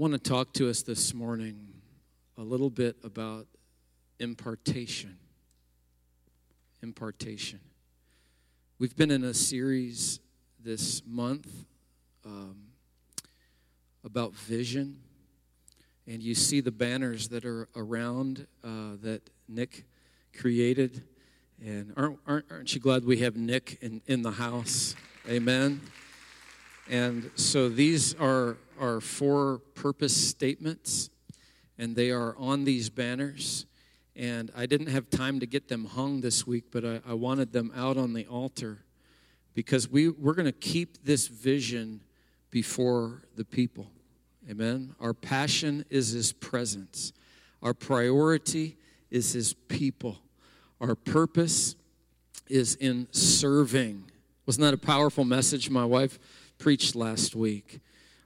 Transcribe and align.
want 0.00 0.14
to 0.14 0.18
talk 0.18 0.54
to 0.54 0.70
us 0.70 0.80
this 0.80 1.12
morning 1.12 1.58
a 2.38 2.40
little 2.40 2.70
bit 2.70 2.96
about 3.04 3.46
impartation. 4.18 5.18
Impartation. 6.82 7.60
We've 8.78 8.96
been 8.96 9.10
in 9.10 9.24
a 9.24 9.34
series 9.34 10.18
this 10.58 11.02
month 11.06 11.66
um, 12.24 12.56
about 14.02 14.32
vision, 14.32 15.00
and 16.06 16.22
you 16.22 16.34
see 16.34 16.62
the 16.62 16.72
banners 16.72 17.28
that 17.28 17.44
are 17.44 17.68
around 17.76 18.46
uh, 18.64 18.96
that 19.02 19.20
Nick 19.48 19.84
created. 20.34 21.04
And 21.62 21.92
aren't, 21.94 22.18
aren't, 22.26 22.46
aren't 22.50 22.74
you 22.74 22.80
glad 22.80 23.04
we 23.04 23.18
have 23.18 23.36
Nick 23.36 23.76
in, 23.82 24.00
in 24.06 24.22
the 24.22 24.30
house? 24.30 24.96
Amen. 25.28 25.82
And 26.90 27.30
so 27.36 27.68
these 27.68 28.14
are 28.16 28.56
our 28.80 29.00
four 29.00 29.58
purpose 29.74 30.16
statements, 30.16 31.08
and 31.78 31.94
they 31.94 32.10
are 32.10 32.36
on 32.36 32.64
these 32.64 32.90
banners. 32.90 33.64
And 34.16 34.50
I 34.56 34.66
didn't 34.66 34.88
have 34.88 35.08
time 35.08 35.38
to 35.38 35.46
get 35.46 35.68
them 35.68 35.84
hung 35.84 36.20
this 36.20 36.48
week, 36.48 36.64
but 36.72 36.84
I, 36.84 37.00
I 37.06 37.14
wanted 37.14 37.52
them 37.52 37.70
out 37.76 37.96
on 37.96 38.12
the 38.12 38.26
altar 38.26 38.78
because 39.54 39.88
we, 39.88 40.08
we're 40.08 40.34
going 40.34 40.46
to 40.46 40.52
keep 40.52 41.04
this 41.04 41.28
vision 41.28 42.00
before 42.50 43.22
the 43.36 43.44
people. 43.44 43.86
Amen. 44.50 44.96
Our 44.98 45.14
passion 45.14 45.84
is 45.90 46.10
His 46.10 46.32
presence, 46.32 47.12
our 47.62 47.72
priority 47.72 48.76
is 49.12 49.32
His 49.32 49.52
people, 49.52 50.18
our 50.80 50.96
purpose 50.96 51.76
is 52.48 52.74
in 52.74 53.06
serving. 53.12 54.10
Wasn't 54.44 54.64
that 54.64 54.74
a 54.74 54.78
powerful 54.78 55.24
message 55.24 55.70
my 55.70 55.84
wife 55.84 56.18
preached 56.60 56.94
last 56.94 57.34
week? 57.34 57.80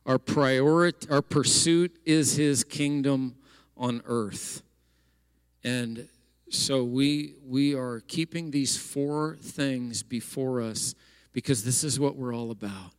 Our 0.05 0.19
priority, 0.19 1.09
our 1.09 1.23
pursuit 1.23 1.97
is 2.05 2.37
His 2.37 2.65
kingdom 2.65 3.37
on 3.77 4.03
earth. 4.05 4.63
And 5.63 6.09
so 6.51 6.85
we 6.85 7.35
we 7.47 7.75
are 7.75 8.01
keeping 8.01 8.51
these 8.51 8.77
four 8.77 9.37
things 9.41 10.03
before 10.03 10.61
us 10.61 10.95
because 11.33 11.65
this 11.65 11.83
is 11.83 11.99
what 11.99 12.17
we're 12.17 12.35
all 12.35 12.51
about. 12.51 12.93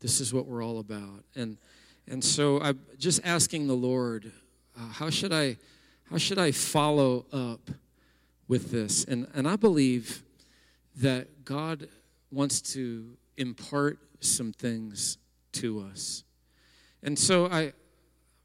This 0.00 0.20
is 0.20 0.34
what 0.34 0.46
we're 0.46 0.62
all 0.62 0.78
about. 0.78 1.24
And 1.34 1.56
and 2.06 2.22
so 2.22 2.60
I'm 2.60 2.80
just 2.98 3.20
asking 3.24 3.66
the 3.66 3.74
Lord, 3.74 4.30
uh, 4.78 4.88
how 4.88 5.08
should 5.10 5.32
I 5.32 5.56
how 6.10 6.18
should 6.18 6.38
I 6.38 6.50
follow 6.50 7.24
up 7.32 7.70
with 8.46 8.70
this? 8.70 9.04
And 9.04 9.26
and 9.32 9.48
I 9.48 9.56
believe 9.56 10.22
that 10.96 11.44
God 11.44 11.88
wants 12.30 12.60
to 12.74 13.16
impart 13.36 13.98
some 14.20 14.52
things 14.52 15.18
to 15.52 15.80
us. 15.80 16.24
And 17.02 17.18
so 17.18 17.46
I 17.46 17.72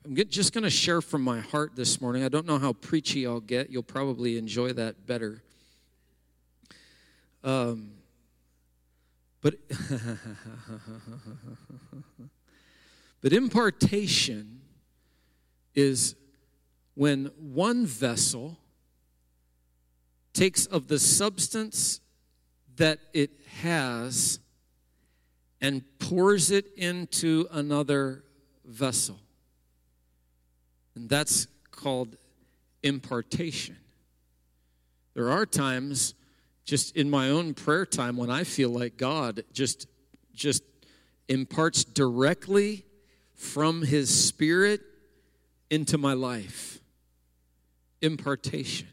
I'm 0.06 0.16
just 0.16 0.54
going 0.54 0.64
to 0.64 0.70
share 0.70 1.02
from 1.02 1.23
my 1.23 1.40
heart 1.40 1.76
this 1.76 2.00
morning. 2.00 2.23
I 2.23 2.30
don't 2.30 2.45
know 2.45 2.59
how 2.59 2.73
preachy 2.73 3.26
I'll 3.26 3.40
get. 3.40 3.72
You'll 3.72 3.82
probably 3.82 4.38
enjoy 4.38 4.72
that 4.73 5.08
better. 5.08 5.42
Um, 7.44 7.94
but, 9.42 9.56
but 13.22 13.34
impartation 13.34 14.62
is 15.73 16.16
when 16.94 17.32
one 17.39 17.88
vessel 17.88 18.60
takes 20.34 20.67
of 20.67 20.88
the 20.88 21.00
substance 21.00 22.00
that 22.76 23.00
it 23.12 23.32
has 23.62 24.39
and 25.61 25.84
pours 26.00 26.52
it 26.52 26.66
into 26.78 27.48
another 27.52 28.23
vessel. 28.66 29.20
And 30.95 31.09
that's 31.09 31.48
called 31.72 32.17
impartation. 32.84 33.78
There 35.14 35.31
are 35.31 35.45
times 35.45 36.14
just 36.66 36.95
in 36.95 37.10
my 37.10 37.30
own 37.30 37.54
prayer 37.54 37.86
time 37.86 38.17
when 38.17 38.30
I 38.30 38.43
feel 38.43 38.70
like 38.70 38.98
God 38.98 39.43
just 39.54 39.88
just 40.33 40.64
imparts 41.27 41.83
directly 41.83 42.86
from 43.33 43.82
his 43.82 44.10
spirit 44.27 44.82
into 45.70 45.98
my 45.98 46.14
life. 46.14 46.80
Impartation. 48.02 48.87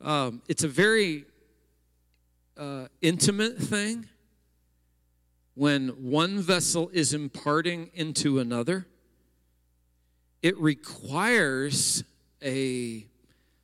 Um, 0.00 0.42
it's 0.48 0.64
a 0.64 0.68
very 0.68 1.26
uh, 2.56 2.86
intimate 3.02 3.58
thing 3.58 4.08
when 5.54 5.88
one 5.88 6.40
vessel 6.40 6.90
is 6.92 7.12
imparting 7.12 7.90
into 7.94 8.38
another 8.38 8.86
it 10.42 10.58
requires 10.58 12.02
a 12.42 13.06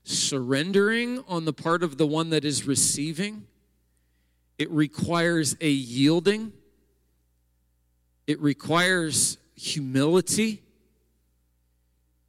surrendering 0.05 1.25
on 1.27 1.45
the 1.45 1.53
part 1.53 1.83
of 1.83 1.97
the 1.97 2.07
one 2.07 2.31
that 2.31 2.45
is 2.45 2.67
receiving, 2.67 3.47
it 4.59 4.71
requires 4.71 5.57
a 5.61 5.71
yielding, 5.71 6.53
it 8.27 8.41
requires 8.41 9.39
humility. 9.55 10.63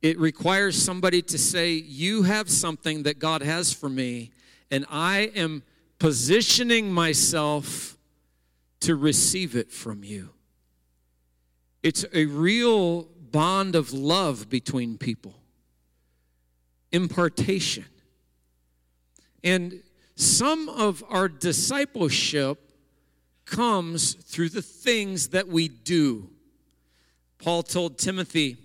It 0.03 0.19
requires 0.19 0.81
somebody 0.81 1.23
to 1.23 1.39
say, 1.39 1.71
You 1.71 2.21
have 2.23 2.51
something 2.51 3.03
that 3.03 3.17
God 3.17 3.41
has 3.41 3.73
for 3.73 3.89
me, 3.89 4.29
and 4.69 4.85
I 4.91 5.31
am 5.35 5.63
positioning 5.97 6.91
myself 6.91 7.96
to 8.81 8.95
receive 8.95 9.55
it 9.55 9.71
from 9.71 10.03
you. 10.03 10.29
It's 11.83 12.05
a 12.13 12.25
real 12.25 13.03
bond 13.31 13.75
of 13.75 13.93
love 13.93 14.49
between 14.49 14.97
people, 14.97 15.35
impartation. 16.91 17.85
And 19.43 19.83
some 20.15 20.69
of 20.69 21.03
our 21.09 21.27
discipleship 21.27 22.59
comes 23.45 24.13
through 24.13 24.49
the 24.49 24.61
things 24.61 25.29
that 25.29 25.47
we 25.47 25.67
do. 25.67 26.29
Paul 27.39 27.63
told 27.63 27.97
Timothy, 27.97 28.57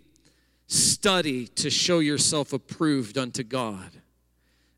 study 0.67 1.47
to 1.47 1.71
show 1.71 1.99
yourself 1.99 2.53
approved 2.53 3.19
unto 3.19 3.43
God. 3.43 3.91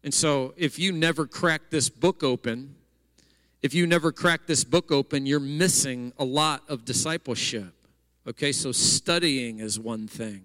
And 0.02 0.12
so, 0.12 0.52
if 0.56 0.78
you 0.78 0.92
never 0.92 1.26
crack 1.26 1.70
this 1.70 1.88
book 1.88 2.22
open, 2.22 2.74
if 3.64 3.72
you 3.72 3.86
never 3.86 4.12
crack 4.12 4.46
this 4.46 4.62
book 4.62 4.92
open, 4.92 5.24
you're 5.24 5.40
missing 5.40 6.12
a 6.18 6.24
lot 6.24 6.62
of 6.68 6.84
discipleship. 6.84 7.72
Okay, 8.28 8.52
so 8.52 8.72
studying 8.72 9.60
is 9.60 9.80
one 9.80 10.06
thing. 10.06 10.44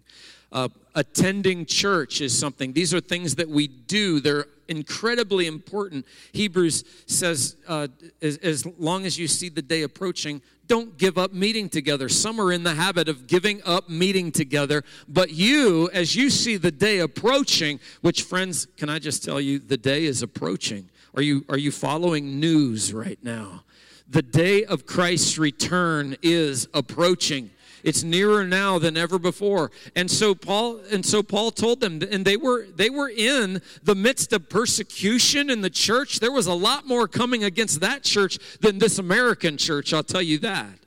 Uh, 0.54 0.70
attending 0.96 1.66
church 1.66 2.22
is 2.22 2.38
something. 2.38 2.72
These 2.72 2.94
are 2.94 3.02
things 3.02 3.36
that 3.36 3.50
we 3.50 3.68
do. 3.68 4.22
They're 4.22 4.46
incredibly 4.70 5.48
important. 5.48 6.06
Hebrews 6.32 6.86
says, 7.08 7.58
uh, 7.68 7.90
as, 8.22 8.38
as 8.38 8.66
long 8.66 9.06
as 9.06 9.20
you 9.20 9.28
see 9.28 9.50
the 9.50 9.62
day 9.62 9.82
approaching, 9.82 10.42
don't 10.68 10.98
give 10.98 11.18
up 11.18 11.34
meeting 11.34 11.68
together. 11.68 12.08
Some 12.08 12.40
are 12.40 12.54
in 12.54 12.64
the 12.64 12.76
habit 12.76 13.10
of 13.10 13.28
giving 13.28 13.62
up 13.66 13.90
meeting 13.90 14.32
together. 14.32 14.86
But 15.10 15.32
you, 15.32 15.90
as 15.92 16.16
you 16.16 16.30
see 16.30 16.56
the 16.56 16.72
day 16.72 17.00
approaching, 17.00 17.82
which, 18.00 18.24
friends, 18.24 18.66
can 18.78 18.88
I 18.88 18.98
just 18.98 19.26
tell 19.26 19.42
you, 19.42 19.60
the 19.60 19.78
day 19.78 20.06
is 20.06 20.22
approaching. 20.22 20.90
Are 21.16 21.22
you, 21.22 21.46
are 21.50 21.58
you 21.58 21.72
following 21.72 22.40
news 22.40 22.94
right 22.94 23.20
now? 23.24 23.64
The 24.08 24.22
day 24.22 24.66
of 24.66 24.86
Christ's 24.86 25.38
return 25.38 26.18
is 26.22 26.68
approaching. 26.74 27.52
It's 27.84 28.04
nearer 28.04 28.44
now 28.44 28.80
than 28.80 28.98
ever 28.98 29.20
before. 29.20 29.72
And 29.96 30.10
so 30.10 30.36
Paul 30.36 30.80
and 30.92 31.06
so 31.06 31.24
Paul 31.24 31.52
told 31.52 31.80
them 31.80 32.02
and 32.02 32.26
they 32.26 32.38
were 32.38 32.66
they 32.68 32.90
were 32.90 33.10
in 33.10 33.62
the 33.84 33.96
midst 33.96 34.34
of 34.34 34.50
persecution 34.50 35.50
in 35.50 35.62
the 35.62 35.70
church. 35.70 36.20
There 36.20 36.32
was 36.32 36.48
a 36.48 36.54
lot 36.54 36.88
more 36.88 37.08
coming 37.08 37.44
against 37.44 37.80
that 37.82 38.04
church 38.04 38.38
than 38.60 38.80
this 38.80 39.00
American 39.00 39.58
church, 39.58 39.94
I'll 39.94 40.04
tell 40.04 40.22
you 40.22 40.40
that. 40.40 40.79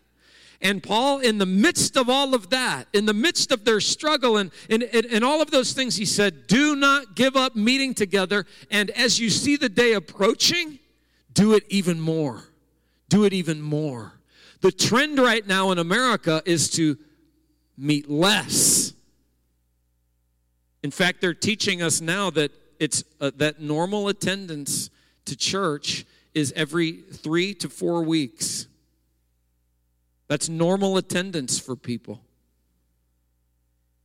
And 0.62 0.80
Paul, 0.80 1.18
in 1.18 1.38
the 1.38 1.46
midst 1.46 1.96
of 1.96 2.08
all 2.08 2.34
of 2.34 2.50
that, 2.50 2.86
in 2.92 3.04
the 3.04 3.12
midst 3.12 3.50
of 3.50 3.64
their 3.64 3.80
struggle 3.80 4.36
and, 4.36 4.52
and, 4.70 4.84
and, 4.84 5.24
all 5.24 5.42
of 5.42 5.50
those 5.50 5.72
things, 5.72 5.96
he 5.96 6.04
said, 6.04 6.46
Do 6.46 6.76
not 6.76 7.16
give 7.16 7.34
up 7.34 7.56
meeting 7.56 7.94
together. 7.94 8.46
And 8.70 8.90
as 8.90 9.18
you 9.18 9.28
see 9.28 9.56
the 9.56 9.68
day 9.68 9.92
approaching, 9.94 10.78
do 11.32 11.54
it 11.54 11.64
even 11.68 12.00
more. 12.00 12.44
Do 13.08 13.24
it 13.24 13.32
even 13.32 13.60
more. 13.60 14.20
The 14.60 14.70
trend 14.70 15.18
right 15.18 15.44
now 15.44 15.72
in 15.72 15.78
America 15.78 16.40
is 16.46 16.70
to 16.70 16.96
meet 17.76 18.08
less. 18.08 18.92
In 20.84 20.92
fact, 20.92 21.20
they're 21.20 21.34
teaching 21.34 21.82
us 21.82 22.00
now 22.00 22.30
that 22.30 22.52
it's 22.78 23.02
uh, 23.20 23.32
that 23.36 23.60
normal 23.60 24.06
attendance 24.06 24.90
to 25.24 25.36
church 25.36 26.04
is 26.34 26.52
every 26.54 26.92
3 26.92 27.54
to 27.54 27.68
4 27.68 28.02
weeks. 28.04 28.68
That's 30.32 30.48
normal 30.48 30.96
attendance 30.96 31.58
for 31.58 31.76
people. 31.76 32.22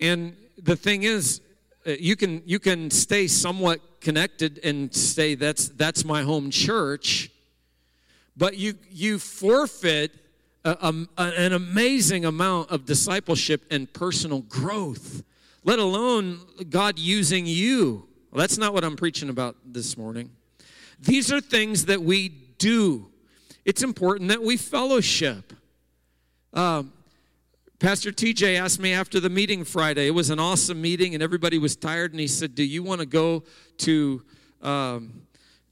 And 0.02 0.36
the 0.62 0.76
thing 0.76 1.04
is, 1.04 1.40
uh, 1.86 1.92
you 1.92 2.18
can 2.18 2.44
you 2.46 2.60
can 2.60 2.92
stay 2.92 3.28
somewhat 3.28 4.02
connected 4.02 4.60
and 4.62 4.94
say 4.94 5.36
that's 5.36 5.70
that's 5.70 6.04
my 6.04 6.24
home 6.24 6.52
church, 6.52 7.32
but 8.36 8.58
you 8.58 8.74
you 8.92 9.20
forfeit 9.20 10.12
a, 10.66 10.94
a, 11.18 11.24
an 11.24 11.54
amazing 11.54 12.26
amount 12.26 12.72
of 12.72 12.84
discipleship 12.84 13.64
and 13.72 13.94
personal 13.94 14.42
growth, 14.42 15.24
let 15.64 15.80
alone 15.80 16.42
God 16.70 17.00
using 17.00 17.46
you. 17.46 18.06
Well, 18.32 18.42
that's 18.42 18.58
not 18.58 18.74
what 18.74 18.84
I'm 18.84 18.98
preaching 18.98 19.30
about 19.30 19.56
this 19.66 19.98
morning. 19.98 20.32
These 21.00 21.32
are 21.32 21.40
things 21.40 21.86
that 21.86 22.02
we 22.02 22.28
do. 22.58 23.08
It's 23.64 23.82
important 23.82 24.28
that 24.28 24.42
we 24.44 24.58
fellowship. 24.58 25.54
Um, 26.54 26.94
Pastor 27.80 28.12
TJ 28.12 28.60
asked 28.60 28.80
me 28.80 28.94
after 28.94 29.20
the 29.20 29.30
meeting 29.30 29.64
Friday. 29.64 30.08
It 30.08 30.12
was 30.12 30.30
an 30.30 30.40
awesome 30.40 30.82
meeting, 30.82 31.14
and 31.14 31.22
everybody 31.22 31.58
was 31.58 31.76
tired. 31.76 32.12
And 32.12 32.20
he 32.20 32.28
said, 32.28 32.56
"Do 32.56 32.64
you 32.64 32.82
want 32.82 33.02
to 33.02 33.06
go 33.06 33.44
to?" 33.80 34.24
Um, 34.62 35.22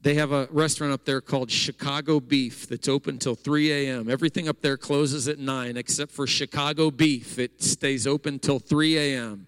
they 0.05 0.13
have 0.13 0.31
a 0.31 0.47
restaurant 0.51 0.93
up 0.93 1.03
there 1.03 1.19
called 1.19 1.49
Chicago 1.49 2.19
Beef 2.19 2.67
that's 2.67 2.87
open 2.87 3.17
till 3.17 3.33
3 3.33 3.71
a.m. 3.71 4.07
Everything 4.07 4.47
up 4.47 4.61
there 4.61 4.77
closes 4.77 5.27
at 5.27 5.39
9 5.39 5.77
except 5.77 6.11
for 6.11 6.27
Chicago 6.27 6.91
Beef. 6.91 7.39
It 7.39 7.63
stays 7.63 8.05
open 8.05 8.37
till 8.37 8.59
3 8.59 8.97
a.m. 8.99 9.47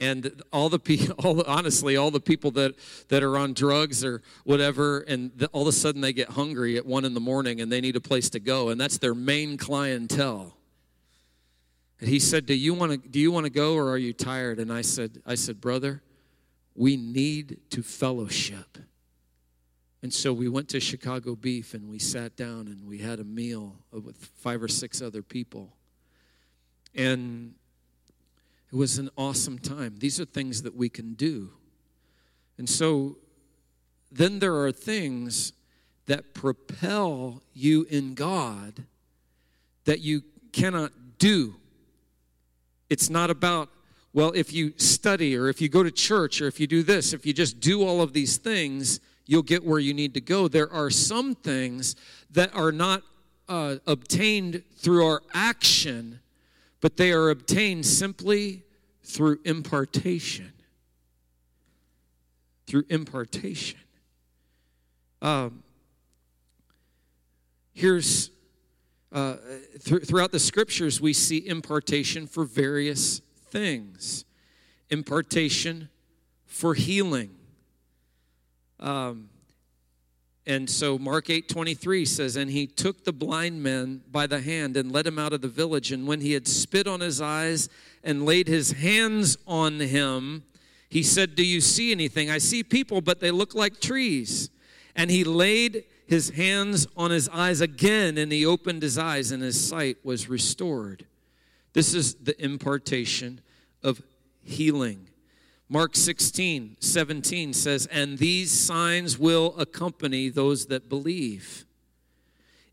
And 0.00 0.42
all 0.50 0.70
the 0.70 0.78
people, 0.78 1.44
honestly, 1.46 1.96
all 1.96 2.10
the 2.10 2.20
people 2.20 2.50
that, 2.52 2.74
that 3.08 3.22
are 3.22 3.36
on 3.36 3.52
drugs 3.52 4.02
or 4.02 4.22
whatever, 4.44 5.00
and 5.00 5.30
the, 5.36 5.46
all 5.48 5.62
of 5.62 5.68
a 5.68 5.72
sudden 5.72 6.00
they 6.00 6.14
get 6.14 6.30
hungry 6.30 6.78
at 6.78 6.86
1 6.86 7.04
in 7.04 7.12
the 7.12 7.20
morning 7.20 7.60
and 7.60 7.70
they 7.70 7.82
need 7.82 7.96
a 7.96 8.00
place 8.00 8.30
to 8.30 8.40
go, 8.40 8.70
and 8.70 8.80
that's 8.80 8.96
their 8.96 9.14
main 9.14 9.58
clientele. 9.58 10.56
And 12.00 12.08
he 12.08 12.18
said, 12.18 12.46
"Do 12.46 12.54
you 12.54 12.72
want 12.72 12.92
to 12.92 13.08
do 13.08 13.20
you 13.20 13.30
want 13.30 13.44
to 13.44 13.50
go 13.50 13.74
or 13.74 13.90
are 13.90 13.98
you 13.98 14.14
tired?" 14.14 14.58
And 14.58 14.72
I 14.72 14.80
said, 14.80 15.20
"I 15.26 15.34
said, 15.34 15.60
brother, 15.60 16.02
we 16.74 16.96
need 16.96 17.58
to 17.68 17.82
fellowship." 17.82 18.78
And 20.02 20.14
so 20.14 20.32
we 20.32 20.48
went 20.48 20.70
to 20.70 20.80
Chicago 20.80 21.36
Beef 21.36 21.74
and 21.74 21.90
we 21.90 21.98
sat 21.98 22.36
down 22.36 22.68
and 22.68 22.86
we 22.86 22.98
had 22.98 23.20
a 23.20 23.24
meal 23.24 23.76
with 23.92 24.16
five 24.36 24.62
or 24.62 24.68
six 24.68 25.02
other 25.02 25.22
people. 25.22 25.74
And 26.94 27.54
it 28.72 28.76
was 28.76 28.98
an 28.98 29.10
awesome 29.16 29.58
time. 29.58 29.96
These 29.98 30.20
are 30.20 30.24
things 30.24 30.62
that 30.62 30.76
we 30.76 30.88
can 30.88 31.14
do. 31.14 31.50
And 32.56 32.68
so 32.68 33.16
then 34.12 34.38
there 34.38 34.56
are 34.56 34.72
things 34.72 35.52
that 36.06 36.34
propel 36.34 37.42
you 37.52 37.86
in 37.90 38.14
God 38.14 38.84
that 39.84 40.00
you 40.00 40.22
cannot 40.52 40.92
do. 41.18 41.54
It's 42.88 43.08
not 43.08 43.30
about, 43.30 43.68
well, 44.12 44.32
if 44.34 44.52
you 44.52 44.72
study 44.76 45.36
or 45.36 45.48
if 45.48 45.60
you 45.60 45.68
go 45.68 45.82
to 45.82 45.90
church 45.90 46.40
or 46.40 46.48
if 46.48 46.58
you 46.58 46.66
do 46.66 46.82
this, 46.82 47.12
if 47.12 47.24
you 47.24 47.32
just 47.32 47.60
do 47.60 47.86
all 47.86 48.02
of 48.02 48.12
these 48.12 48.36
things, 48.36 49.00
you'll 49.26 49.42
get 49.42 49.64
where 49.64 49.78
you 49.78 49.94
need 49.94 50.14
to 50.14 50.20
go. 50.20 50.48
There 50.48 50.72
are 50.72 50.90
some 50.90 51.34
things 51.36 51.94
that 52.32 52.54
are 52.54 52.72
not 52.72 53.02
uh, 53.48 53.76
obtained 53.86 54.62
through 54.76 55.06
our 55.06 55.22
action, 55.32 56.20
but 56.80 56.96
they 56.96 57.12
are 57.12 57.30
obtained 57.30 57.86
simply 57.86 58.64
through 59.02 59.40
impartation. 59.44 60.52
Through 62.66 62.84
impartation. 62.88 63.80
Um, 65.22 65.62
here's 67.72 68.30
uh, 69.12 69.36
th- 69.84 70.04
throughout 70.04 70.30
the 70.30 70.38
scriptures, 70.38 71.00
we 71.00 71.12
see 71.12 71.46
impartation 71.46 72.26
for 72.26 72.44
various 72.44 73.20
things. 73.48 74.24
Impartation 74.88 75.88
for 76.46 76.74
healing. 76.74 77.34
Um, 78.78 79.28
and 80.50 80.68
so 80.68 80.98
Mark 80.98 81.30
8 81.30 81.48
23 81.48 82.04
says, 82.04 82.34
And 82.34 82.50
he 82.50 82.66
took 82.66 83.04
the 83.04 83.12
blind 83.12 83.62
man 83.62 84.02
by 84.10 84.26
the 84.26 84.40
hand 84.40 84.76
and 84.76 84.90
led 84.90 85.06
him 85.06 85.16
out 85.16 85.32
of 85.32 85.42
the 85.42 85.48
village. 85.48 85.92
And 85.92 86.08
when 86.08 86.20
he 86.20 86.32
had 86.32 86.48
spit 86.48 86.88
on 86.88 86.98
his 86.98 87.20
eyes 87.20 87.68
and 88.02 88.26
laid 88.26 88.48
his 88.48 88.72
hands 88.72 89.38
on 89.46 89.78
him, 89.78 90.42
he 90.88 91.04
said, 91.04 91.36
Do 91.36 91.46
you 91.46 91.60
see 91.60 91.92
anything? 91.92 92.32
I 92.32 92.38
see 92.38 92.64
people, 92.64 93.00
but 93.00 93.20
they 93.20 93.30
look 93.30 93.54
like 93.54 93.80
trees. 93.80 94.50
And 94.96 95.08
he 95.08 95.22
laid 95.22 95.84
his 96.08 96.30
hands 96.30 96.84
on 96.96 97.12
his 97.12 97.28
eyes 97.28 97.60
again, 97.60 98.18
and 98.18 98.32
he 98.32 98.44
opened 98.44 98.82
his 98.82 98.98
eyes, 98.98 99.30
and 99.30 99.44
his 99.44 99.68
sight 99.68 99.98
was 100.02 100.28
restored. 100.28 101.06
This 101.74 101.94
is 101.94 102.16
the 102.16 102.34
impartation 102.44 103.40
of 103.84 104.02
healing. 104.42 105.06
Mark 105.72 105.94
16, 105.94 106.78
17 106.80 107.52
says, 107.52 107.86
And 107.86 108.18
these 108.18 108.50
signs 108.50 109.20
will 109.20 109.54
accompany 109.56 110.28
those 110.28 110.66
that 110.66 110.88
believe. 110.88 111.64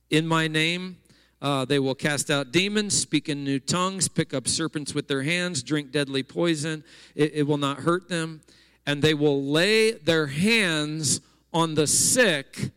In 0.10 0.26
my 0.26 0.48
name, 0.48 0.98
uh, 1.40 1.64
they 1.66 1.78
will 1.78 1.94
cast 1.94 2.32
out 2.32 2.52
demons, 2.52 2.98
speak 2.98 3.30
in 3.30 3.44
new 3.44 3.60
tongues, 3.60 4.08
pick 4.08 4.34
up 4.34 4.48
serpents 4.48 4.96
with 4.96 5.08
their 5.08 5.22
hands, 5.22 5.62
drink 5.62 5.92
deadly 5.92 6.24
poison. 6.24 6.84
It, 7.14 7.34
it 7.36 7.44
will 7.44 7.60
not 7.60 7.82
hurt 7.82 8.10
them. 8.10 8.42
And 8.88 9.04
they 9.04 9.14
will 9.14 9.44
lay 9.44 9.92
their 9.92 10.26
hands 10.26 11.22
on 11.54 11.76
the 11.76 11.86
sick, 11.86 12.72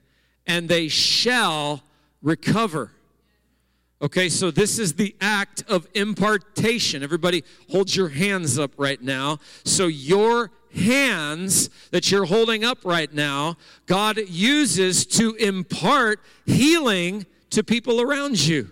and 0.47 0.69
they 0.69 0.89
shall 0.89 1.83
recover. 2.21 2.93
Okay, 4.03 4.31
so 4.31 4.51
this 4.51 4.79
is 4.79 4.95
the 4.95 5.15
act 5.21 5.63
of 5.69 5.87
impartation. 5.95 7.03
Everybody, 7.03 7.45
hold 7.71 7.95
your 7.95 8.09
hands 8.09 8.59
up 8.59 8.73
right 8.79 9.01
now. 9.01 9.39
So, 9.65 9.89
your 9.89 10.51
hands 10.75 11.69
that 11.91 12.11
you're 12.11 12.25
holding 12.25 12.65
up 12.65 12.79
right 12.85 13.13
now, 13.13 13.57
God 13.85 14.19
uses 14.29 15.05
to 15.07 15.35
impart 15.35 16.21
healing 16.47 17.27
to 17.51 17.63
people 17.63 18.01
around 18.01 18.41
you. 18.41 18.71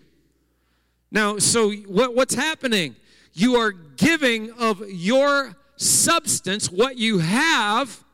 Now, 1.10 1.38
so 1.38 1.72
what, 1.72 2.14
what's 2.14 2.34
happening? 2.34 2.96
You 3.32 3.56
are 3.56 3.72
giving 3.72 4.52
of 4.52 4.82
your 4.88 5.56
substance, 5.76 6.70
what 6.70 6.96
you 6.96 7.18
have, 7.18 8.04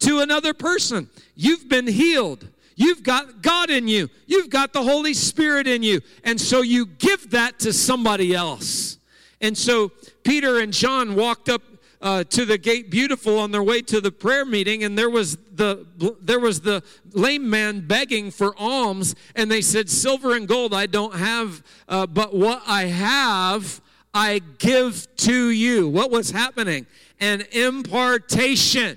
to 0.00 0.20
another 0.20 0.54
person. 0.54 1.08
You've 1.34 1.68
been 1.68 1.86
healed. 1.86 2.48
You've 2.78 3.02
got 3.02 3.42
God 3.42 3.70
in 3.70 3.88
you. 3.88 4.08
You've 4.28 4.50
got 4.50 4.72
the 4.72 4.84
Holy 4.84 5.12
Spirit 5.12 5.66
in 5.66 5.82
you. 5.82 6.00
And 6.22 6.40
so 6.40 6.62
you 6.62 6.86
give 6.86 7.30
that 7.30 7.58
to 7.58 7.72
somebody 7.72 8.36
else. 8.36 8.98
And 9.40 9.58
so 9.58 9.90
Peter 10.22 10.60
and 10.60 10.72
John 10.72 11.16
walked 11.16 11.48
up 11.48 11.60
uh, 12.00 12.22
to 12.22 12.44
the 12.44 12.56
gate 12.56 12.88
beautiful 12.88 13.36
on 13.36 13.50
their 13.50 13.64
way 13.64 13.82
to 13.82 14.00
the 14.00 14.12
prayer 14.12 14.44
meeting 14.44 14.84
and 14.84 14.96
there 14.96 15.10
was 15.10 15.36
the 15.54 15.84
there 16.22 16.38
was 16.38 16.60
the 16.60 16.80
lame 17.14 17.50
man 17.50 17.80
begging 17.80 18.30
for 18.30 18.54
alms 18.56 19.16
and 19.34 19.50
they 19.50 19.60
said 19.60 19.90
silver 19.90 20.36
and 20.36 20.46
gold 20.46 20.72
i 20.72 20.86
don't 20.86 21.16
have 21.16 21.60
uh, 21.88 22.06
but 22.06 22.32
what 22.32 22.62
i 22.68 22.84
have 22.84 23.80
i 24.14 24.40
give 24.58 25.08
to 25.16 25.50
you 25.50 25.88
what 25.88 26.08
was 26.08 26.30
happening 26.30 26.86
an 27.18 27.42
impartation 27.50 28.96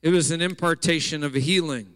it 0.00 0.08
was 0.08 0.30
an 0.30 0.40
impartation 0.40 1.22
of 1.22 1.34
healing 1.34 1.86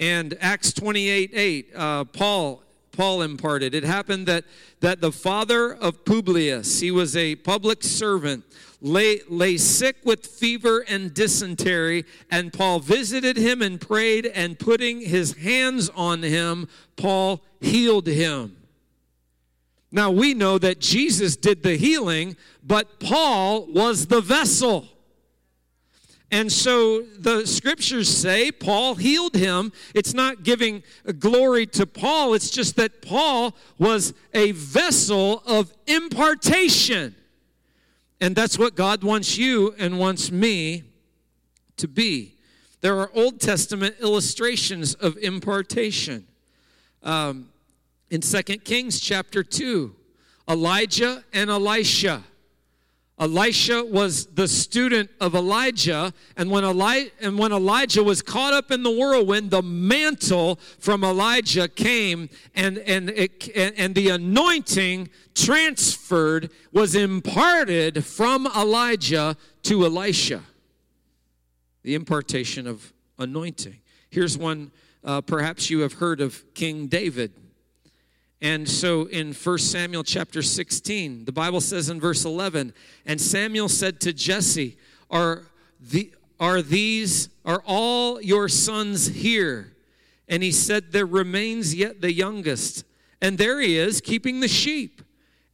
and 0.00 0.36
Acts 0.40 0.72
28 0.72 1.30
8, 1.32 1.70
uh, 1.76 2.04
Paul 2.04 2.62
Paul 2.92 3.22
imparted. 3.22 3.74
It 3.74 3.84
happened 3.84 4.26
that, 4.26 4.44
that 4.80 5.00
the 5.00 5.12
father 5.12 5.72
of 5.72 6.04
Publius, 6.04 6.80
he 6.80 6.90
was 6.90 7.16
a 7.16 7.36
public 7.36 7.82
servant, 7.82 8.44
lay, 8.80 9.20
lay 9.28 9.56
sick 9.56 9.96
with 10.04 10.26
fever 10.26 10.84
and 10.88 11.14
dysentery, 11.14 12.04
and 12.30 12.52
Paul 12.52 12.80
visited 12.80 13.36
him 13.36 13.62
and 13.62 13.80
prayed, 13.80 14.26
and 14.26 14.58
putting 14.58 15.00
his 15.00 15.36
hands 15.36 15.88
on 15.90 16.22
him, 16.22 16.68
Paul 16.96 17.42
healed 17.60 18.06
him. 18.06 18.56
Now 19.92 20.10
we 20.10 20.34
know 20.34 20.58
that 20.58 20.80
Jesus 20.80 21.36
did 21.36 21.62
the 21.62 21.76
healing, 21.76 22.36
but 22.62 23.00
Paul 23.00 23.66
was 23.66 24.06
the 24.06 24.20
vessel. 24.20 24.88
And 26.32 26.50
so 26.50 27.02
the 27.02 27.44
scriptures 27.44 28.08
say 28.08 28.52
Paul 28.52 28.94
healed 28.94 29.34
him. 29.34 29.72
It's 29.94 30.14
not 30.14 30.44
giving 30.44 30.84
glory 31.18 31.66
to 31.66 31.86
Paul, 31.86 32.34
it's 32.34 32.50
just 32.50 32.76
that 32.76 33.02
Paul 33.02 33.56
was 33.78 34.14
a 34.32 34.52
vessel 34.52 35.42
of 35.46 35.72
impartation. 35.86 37.16
And 38.20 38.36
that's 38.36 38.58
what 38.58 38.74
God 38.74 39.02
wants 39.02 39.38
you 39.38 39.74
and 39.78 39.98
wants 39.98 40.30
me 40.30 40.84
to 41.78 41.88
be. 41.88 42.34
There 42.82 42.98
are 42.98 43.10
Old 43.14 43.40
Testament 43.40 43.96
illustrations 44.00 44.94
of 44.94 45.16
impartation. 45.18 46.26
Um, 47.02 47.48
in 48.10 48.20
2 48.20 48.42
Kings 48.42 49.00
chapter 49.00 49.42
2, 49.42 49.94
Elijah 50.48 51.24
and 51.32 51.48
Elisha 51.48 52.24
Elisha 53.20 53.84
was 53.84 54.24
the 54.26 54.48
student 54.48 55.10
of 55.20 55.34
Elijah, 55.34 56.14
and 56.38 56.50
when, 56.50 56.64
Eli- 56.64 57.08
and 57.20 57.38
when 57.38 57.52
Elijah 57.52 58.02
was 58.02 58.22
caught 58.22 58.54
up 58.54 58.70
in 58.70 58.82
the 58.82 58.90
whirlwind, 58.90 59.50
the 59.50 59.60
mantle 59.60 60.58
from 60.78 61.04
Elijah 61.04 61.68
came, 61.68 62.30
and, 62.54 62.78
and, 62.78 63.10
it, 63.10 63.46
and 63.54 63.94
the 63.94 64.08
anointing 64.08 65.10
transferred, 65.34 66.50
was 66.72 66.94
imparted 66.94 68.06
from 68.06 68.46
Elijah 68.56 69.36
to 69.64 69.84
Elisha. 69.84 70.42
The 71.82 71.94
impartation 71.94 72.66
of 72.66 72.90
anointing. 73.18 73.80
Here's 74.08 74.38
one, 74.38 74.70
uh, 75.04 75.20
perhaps 75.20 75.68
you 75.68 75.80
have 75.80 75.94
heard 75.94 76.22
of 76.22 76.42
King 76.54 76.86
David. 76.86 77.32
And 78.42 78.68
so 78.68 79.04
in 79.06 79.34
1 79.34 79.58
Samuel 79.58 80.02
chapter 80.02 80.42
16, 80.42 81.26
the 81.26 81.32
Bible 81.32 81.60
says 81.60 81.90
in 81.90 82.00
verse 82.00 82.24
11, 82.24 82.72
and 83.04 83.20
Samuel 83.20 83.68
said 83.68 84.00
to 84.00 84.12
Jesse, 84.12 84.78
Are, 85.10 85.42
the, 85.78 86.12
are 86.38 86.62
these, 86.62 87.28
are 87.44 87.62
all 87.66 88.20
your 88.22 88.48
sons 88.48 89.08
here? 89.08 89.74
And 90.26 90.42
he 90.42 90.52
said, 90.52 90.92
There 90.92 91.06
remains 91.06 91.74
yet 91.74 92.00
the 92.00 92.12
youngest. 92.12 92.84
And 93.20 93.36
there 93.36 93.60
he 93.60 93.76
is, 93.76 94.00
keeping 94.00 94.40
the 94.40 94.48
sheep. 94.48 95.02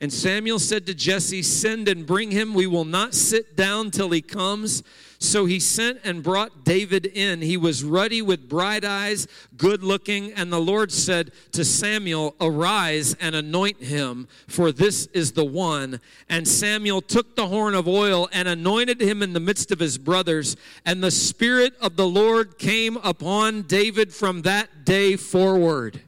And 0.01 0.13
Samuel 0.13 0.59
said 0.59 0.87
to 0.87 0.95
Jesse, 0.95 1.43
Send 1.43 1.89
and 1.89 2.07
bring 2.07 2.31
him. 2.31 2.53
We 2.53 2.67
will 2.67 2.85
not 2.85 3.15
sit 3.15 3.57
down 3.57 3.91
till 3.91 4.11
he 4.11 4.21
comes. 4.21 4.83
So 5.19 5.47
he 5.47 5.59
sent 5.59 6.01
and 6.05 6.23
brought 6.23 6.65
David 6.67 7.07
in. 7.07 7.41
He 7.41 7.57
was 7.57 7.83
ruddy 7.83 8.21
with 8.21 8.51
bright 8.51 8.85
eyes, 8.85 9.27
good 9.57 9.83
looking. 9.83 10.33
And 10.33 10.53
the 10.53 10.61
Lord 10.61 10.93
said 10.93 11.33
to 11.53 11.65
Samuel, 11.65 12.35
Arise 12.39 13.15
and 13.15 13.35
anoint 13.35 13.83
him, 13.83 14.29
for 14.47 14.71
this 14.71 15.07
is 15.07 15.33
the 15.33 15.47
one. 15.47 16.01
And 16.29 16.47
Samuel 16.47 17.01
took 17.01 17.35
the 17.35 17.47
horn 17.47 17.75
of 17.75 17.89
oil 17.89 18.29
and 18.33 18.47
anointed 18.47 19.01
him 19.01 19.23
in 19.23 19.33
the 19.33 19.41
midst 19.41 19.73
of 19.73 19.79
his 19.79 19.97
brothers. 19.97 20.57
And 20.85 21.03
the 21.03 21.11
Spirit 21.11 21.73
of 21.81 21.97
the 21.97 22.07
Lord 22.07 22.59
came 22.59 22.99
upon 22.99 23.63
David 23.63 24.13
from 24.13 24.43
that 24.43 24.85
day 24.85 25.17
forward. 25.17 26.03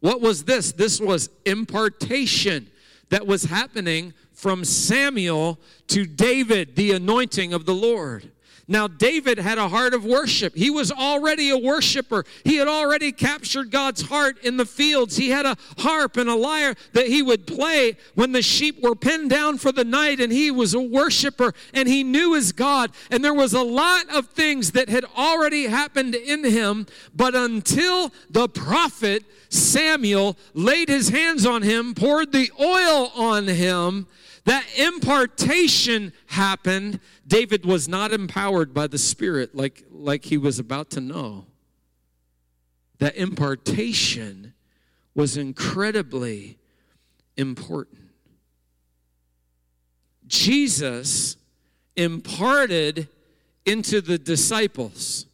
What 0.00 0.20
was 0.20 0.44
this? 0.44 0.72
This 0.72 1.00
was 1.00 1.30
impartation 1.46 2.68
that 3.10 3.26
was 3.26 3.44
happening 3.44 4.14
from 4.32 4.64
Samuel 4.64 5.60
to 5.88 6.04
David, 6.04 6.76
the 6.76 6.92
anointing 6.92 7.52
of 7.52 7.66
the 7.66 7.74
Lord. 7.74 8.30
Now, 8.66 8.86
David 8.86 9.38
had 9.38 9.58
a 9.58 9.68
heart 9.68 9.92
of 9.92 10.04
worship. 10.04 10.54
He 10.54 10.70
was 10.70 10.90
already 10.90 11.50
a 11.50 11.58
worshiper. 11.58 12.24
He 12.44 12.56
had 12.56 12.68
already 12.68 13.12
captured 13.12 13.70
God's 13.70 14.02
heart 14.02 14.42
in 14.42 14.56
the 14.56 14.64
fields. 14.64 15.16
He 15.16 15.30
had 15.30 15.44
a 15.44 15.56
harp 15.78 16.16
and 16.16 16.30
a 16.30 16.34
lyre 16.34 16.74
that 16.92 17.06
he 17.06 17.20
would 17.20 17.46
play 17.46 17.96
when 18.14 18.32
the 18.32 18.40
sheep 18.42 18.82
were 18.82 18.94
pinned 18.94 19.28
down 19.28 19.58
for 19.58 19.70
the 19.70 19.84
night, 19.84 20.18
and 20.18 20.32
he 20.32 20.50
was 20.50 20.72
a 20.72 20.80
worshiper 20.80 21.52
and 21.74 21.88
he 21.88 22.02
knew 22.02 22.34
his 22.34 22.52
God. 22.52 22.90
And 23.10 23.22
there 23.22 23.34
was 23.34 23.52
a 23.52 23.62
lot 23.62 24.08
of 24.14 24.28
things 24.28 24.72
that 24.72 24.88
had 24.88 25.04
already 25.16 25.66
happened 25.66 26.14
in 26.14 26.44
him, 26.44 26.86
but 27.14 27.34
until 27.34 28.12
the 28.30 28.48
prophet 28.48 29.24
Samuel 29.48 30.36
laid 30.54 30.88
his 30.88 31.10
hands 31.10 31.44
on 31.46 31.62
him, 31.62 31.94
poured 31.94 32.32
the 32.32 32.50
oil 32.60 33.12
on 33.14 33.46
him, 33.46 34.06
that 34.44 34.66
impartation 34.76 36.12
happened. 36.26 37.00
David 37.26 37.64
was 37.64 37.88
not 37.88 38.12
empowered 38.12 38.74
by 38.74 38.86
the 38.86 38.98
Spirit 38.98 39.54
like, 39.54 39.84
like 39.90 40.24
he 40.26 40.36
was 40.36 40.58
about 40.58 40.90
to 40.90 41.00
know. 41.00 41.46
That 42.98 43.16
impartation 43.16 44.52
was 45.14 45.36
incredibly 45.36 46.58
important. 47.36 48.10
Jesus 50.26 51.36
imparted 51.96 53.08
into 53.66 54.00
the 54.00 54.18
disciples. 54.18 55.26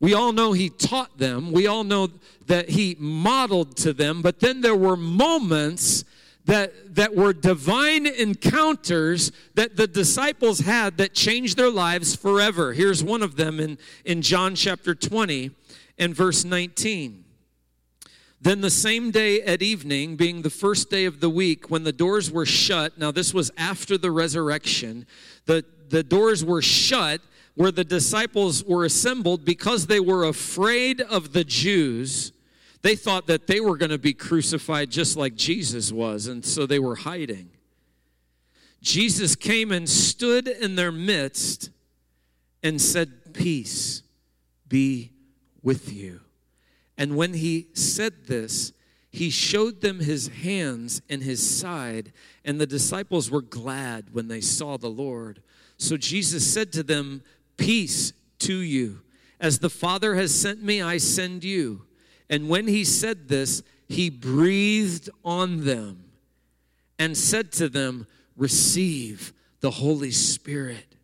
We 0.00 0.14
all 0.14 0.32
know 0.32 0.52
he 0.52 0.68
taught 0.68 1.18
them. 1.18 1.52
We 1.52 1.66
all 1.66 1.84
know 1.84 2.08
that 2.46 2.70
he 2.70 2.96
modeled 2.98 3.76
to 3.78 3.92
them. 3.92 4.22
But 4.22 4.40
then 4.40 4.60
there 4.60 4.76
were 4.76 4.96
moments 4.96 6.04
that, 6.44 6.94
that 6.94 7.14
were 7.14 7.32
divine 7.32 8.06
encounters 8.06 9.32
that 9.54 9.76
the 9.76 9.86
disciples 9.86 10.60
had 10.60 10.98
that 10.98 11.14
changed 11.14 11.56
their 11.56 11.70
lives 11.70 12.14
forever. 12.14 12.72
Here's 12.72 13.02
one 13.02 13.22
of 13.22 13.36
them 13.36 13.58
in, 13.58 13.78
in 14.04 14.20
John 14.20 14.54
chapter 14.54 14.94
20 14.94 15.50
and 15.98 16.14
verse 16.14 16.44
19. 16.44 17.24
Then 18.40 18.60
the 18.60 18.68
same 18.68 19.10
day 19.10 19.40
at 19.40 19.62
evening, 19.62 20.16
being 20.16 20.42
the 20.42 20.50
first 20.50 20.90
day 20.90 21.06
of 21.06 21.20
the 21.20 21.30
week, 21.30 21.70
when 21.70 21.84
the 21.84 21.92
doors 21.92 22.30
were 22.30 22.44
shut, 22.44 22.98
now 22.98 23.10
this 23.10 23.32
was 23.32 23.50
after 23.56 23.96
the 23.96 24.10
resurrection, 24.10 25.06
the, 25.46 25.64
the 25.88 26.02
doors 26.02 26.44
were 26.44 26.60
shut 26.60 27.22
where 27.54 27.72
the 27.72 27.84
disciples 27.84 28.62
were 28.62 28.84
assembled 28.84 29.46
because 29.46 29.86
they 29.86 30.00
were 30.00 30.24
afraid 30.24 31.00
of 31.00 31.32
the 31.32 31.44
Jews 31.44 32.33
they 32.84 32.96
thought 32.96 33.28
that 33.28 33.46
they 33.46 33.60
were 33.60 33.78
going 33.78 33.92
to 33.92 33.98
be 33.98 34.12
crucified 34.12 34.90
just 34.90 35.16
like 35.16 35.34
Jesus 35.34 35.90
was, 35.90 36.26
and 36.26 36.44
so 36.44 36.66
they 36.66 36.78
were 36.78 36.96
hiding. 36.96 37.48
Jesus 38.82 39.34
came 39.34 39.72
and 39.72 39.88
stood 39.88 40.46
in 40.46 40.76
their 40.76 40.92
midst 40.92 41.70
and 42.62 42.78
said, 42.78 43.32
Peace 43.32 44.02
be 44.68 45.12
with 45.62 45.94
you. 45.94 46.20
And 46.98 47.16
when 47.16 47.32
he 47.32 47.68
said 47.72 48.26
this, 48.26 48.74
he 49.10 49.30
showed 49.30 49.80
them 49.80 50.00
his 50.00 50.28
hands 50.28 51.00
and 51.08 51.22
his 51.22 51.40
side, 51.58 52.12
and 52.44 52.60
the 52.60 52.66
disciples 52.66 53.30
were 53.30 53.40
glad 53.40 54.12
when 54.12 54.28
they 54.28 54.42
saw 54.42 54.76
the 54.76 54.88
Lord. 54.88 55.40
So 55.78 55.96
Jesus 55.96 56.52
said 56.52 56.70
to 56.74 56.82
them, 56.82 57.22
Peace 57.56 58.12
to 58.40 58.58
you. 58.58 59.00
As 59.40 59.60
the 59.60 59.70
Father 59.70 60.16
has 60.16 60.38
sent 60.38 60.62
me, 60.62 60.82
I 60.82 60.98
send 60.98 61.44
you. 61.44 61.86
And 62.30 62.48
when 62.48 62.66
he 62.66 62.84
said 62.84 63.28
this, 63.28 63.62
he 63.88 64.10
breathed 64.10 65.10
on 65.24 65.64
them 65.64 66.04
and 66.98 67.16
said 67.16 67.52
to 67.52 67.68
them, 67.68 68.06
Receive 68.36 69.32
the 69.60 69.70
Holy 69.70 70.10
Spirit. 70.10 70.96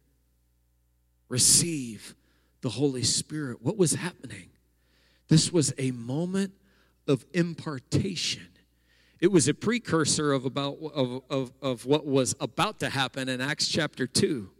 Receive 1.28 2.14
the 2.62 2.70
Holy 2.70 3.02
Spirit. 3.02 3.62
What 3.62 3.76
was 3.76 3.94
happening? 3.94 4.50
This 5.28 5.52
was 5.52 5.72
a 5.78 5.92
moment 5.92 6.52
of 7.06 7.24
impartation. 7.32 8.48
It 9.20 9.30
was 9.30 9.48
a 9.48 9.54
precursor 9.54 10.32
of, 10.32 10.44
about, 10.44 10.78
of, 10.94 11.22
of, 11.30 11.52
of 11.62 11.86
what 11.86 12.06
was 12.06 12.34
about 12.40 12.80
to 12.80 12.88
happen 12.88 13.28
in 13.28 13.40
Acts 13.40 13.68
chapter 13.68 14.06
2. 14.06 14.50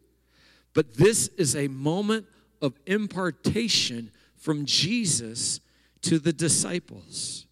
But 0.74 0.96
this 0.96 1.28
is 1.28 1.56
a 1.56 1.68
moment 1.68 2.26
of 2.62 2.78
impartation 2.86 4.10
from 4.36 4.66
Jesus 4.66 5.60
to 6.02 6.18
the 6.18 6.32
disciples. 6.32 7.46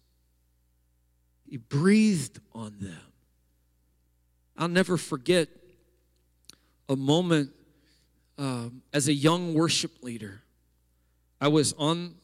He 1.47 1.57
breathed 1.57 2.39
on 2.53 2.75
them. 2.79 3.01
I'll 4.57 4.67
never 4.67 4.97
forget 4.97 5.49
a 6.87 6.95
moment 6.95 7.51
um, 8.37 8.81
as 8.93 9.07
a 9.07 9.13
young 9.13 9.53
worship 9.53 10.03
leader. 10.03 10.41
I 11.41 11.47
was 11.47 11.73
on 11.73 12.15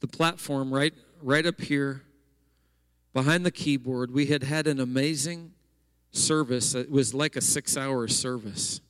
the 0.00 0.06
platform 0.06 0.72
right, 0.72 0.94
right 1.22 1.44
up 1.44 1.60
here 1.60 2.02
behind 3.12 3.44
the 3.44 3.50
keyboard. 3.50 4.12
We 4.12 4.26
had 4.26 4.42
had 4.42 4.66
an 4.66 4.80
amazing 4.80 5.52
service. 6.10 6.74
It 6.74 6.90
was 6.90 7.14
like 7.14 7.36
a 7.36 7.40
six 7.40 7.76
hour 7.76 8.08
service. 8.08 8.80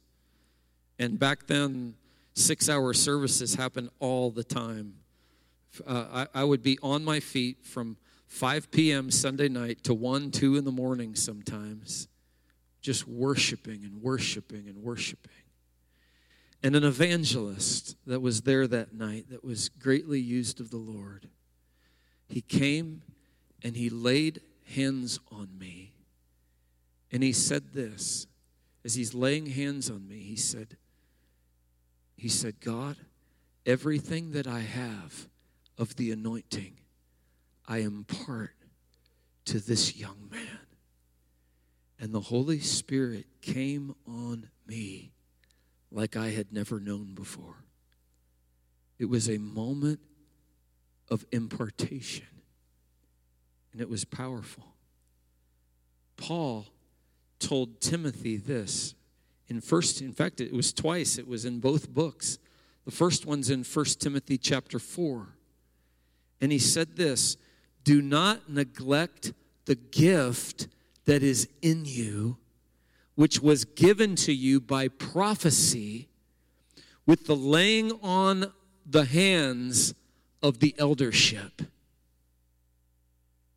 And 0.98 1.18
back 1.18 1.46
then, 1.46 1.94
six 2.34 2.68
hour 2.68 2.92
services 2.92 3.54
happened 3.54 3.90
all 3.98 4.30
the 4.30 4.44
time 4.44 4.94
uh, 5.86 6.26
I, 6.34 6.40
I 6.40 6.44
would 6.44 6.62
be 6.62 6.78
on 6.82 7.04
my 7.04 7.20
feet 7.20 7.64
from 7.64 7.96
5 8.26 8.70
p.m. 8.70 9.10
Sunday 9.10 9.48
night 9.48 9.82
to 9.84 9.94
1, 9.94 10.30
2 10.30 10.56
in 10.56 10.64
the 10.64 10.72
morning 10.72 11.14
sometimes, 11.14 12.08
just 12.80 13.08
worshiping 13.08 13.84
and 13.84 14.02
worshiping 14.02 14.68
and 14.68 14.82
worshiping. 14.82 15.32
And 16.62 16.74
an 16.74 16.84
evangelist 16.84 17.96
that 18.06 18.20
was 18.20 18.42
there 18.42 18.66
that 18.66 18.92
night 18.92 19.30
that 19.30 19.44
was 19.44 19.68
greatly 19.68 20.20
used 20.20 20.60
of 20.60 20.70
the 20.70 20.76
Lord, 20.76 21.28
he 22.28 22.40
came 22.40 23.02
and 23.62 23.76
he 23.76 23.88
laid 23.88 24.40
hands 24.74 25.20
on 25.30 25.48
me. 25.58 25.92
And 27.10 27.22
he 27.22 27.32
said 27.32 27.72
this 27.72 28.26
as 28.84 28.94
he's 28.94 29.14
laying 29.14 29.46
hands 29.46 29.90
on 29.90 30.06
me, 30.06 30.18
he 30.18 30.36
said, 30.36 30.76
he 32.16 32.28
said, 32.28 32.60
God, 32.60 32.96
everything 33.64 34.32
that 34.32 34.46
I 34.46 34.60
have 34.60 35.28
of 35.78 35.96
the 35.96 36.10
anointing 36.10 36.76
I 37.66 37.78
impart 37.78 38.54
to 39.46 39.60
this 39.60 39.96
young 39.96 40.28
man. 40.30 40.58
And 42.00 42.12
the 42.12 42.20
Holy 42.20 42.60
Spirit 42.60 43.26
came 43.40 43.94
on 44.06 44.50
me 44.66 45.12
like 45.90 46.16
I 46.16 46.30
had 46.30 46.52
never 46.52 46.80
known 46.80 47.14
before. 47.14 47.64
It 48.98 49.06
was 49.06 49.28
a 49.28 49.38
moment 49.38 50.00
of 51.10 51.24
impartation, 51.32 52.26
and 53.72 53.80
it 53.80 53.88
was 53.88 54.04
powerful. 54.04 54.74
Paul 56.16 56.66
told 57.38 57.80
Timothy 57.80 58.36
this 58.36 58.94
in 59.46 59.60
first 59.60 60.02
in 60.02 60.12
fact 60.12 60.40
it 60.40 60.52
was 60.52 60.72
twice 60.72 61.18
it 61.18 61.26
was 61.26 61.44
in 61.44 61.60
both 61.60 61.88
books 61.88 62.38
the 62.84 62.90
first 62.90 63.26
one's 63.26 63.48
in 63.48 63.62
First 63.62 64.00
timothy 64.00 64.36
chapter 64.36 64.80
4 64.80 65.37
and 66.40 66.52
he 66.52 66.58
said 66.58 66.96
this 66.96 67.36
Do 67.84 68.02
not 68.02 68.50
neglect 68.50 69.32
the 69.64 69.74
gift 69.74 70.68
that 71.04 71.22
is 71.22 71.48
in 71.62 71.84
you, 71.84 72.38
which 73.14 73.40
was 73.40 73.64
given 73.64 74.14
to 74.16 74.32
you 74.32 74.60
by 74.60 74.88
prophecy 74.88 76.08
with 77.06 77.26
the 77.26 77.36
laying 77.36 77.92
on 78.02 78.52
the 78.84 79.04
hands 79.04 79.94
of 80.42 80.60
the 80.60 80.74
eldership. 80.78 81.62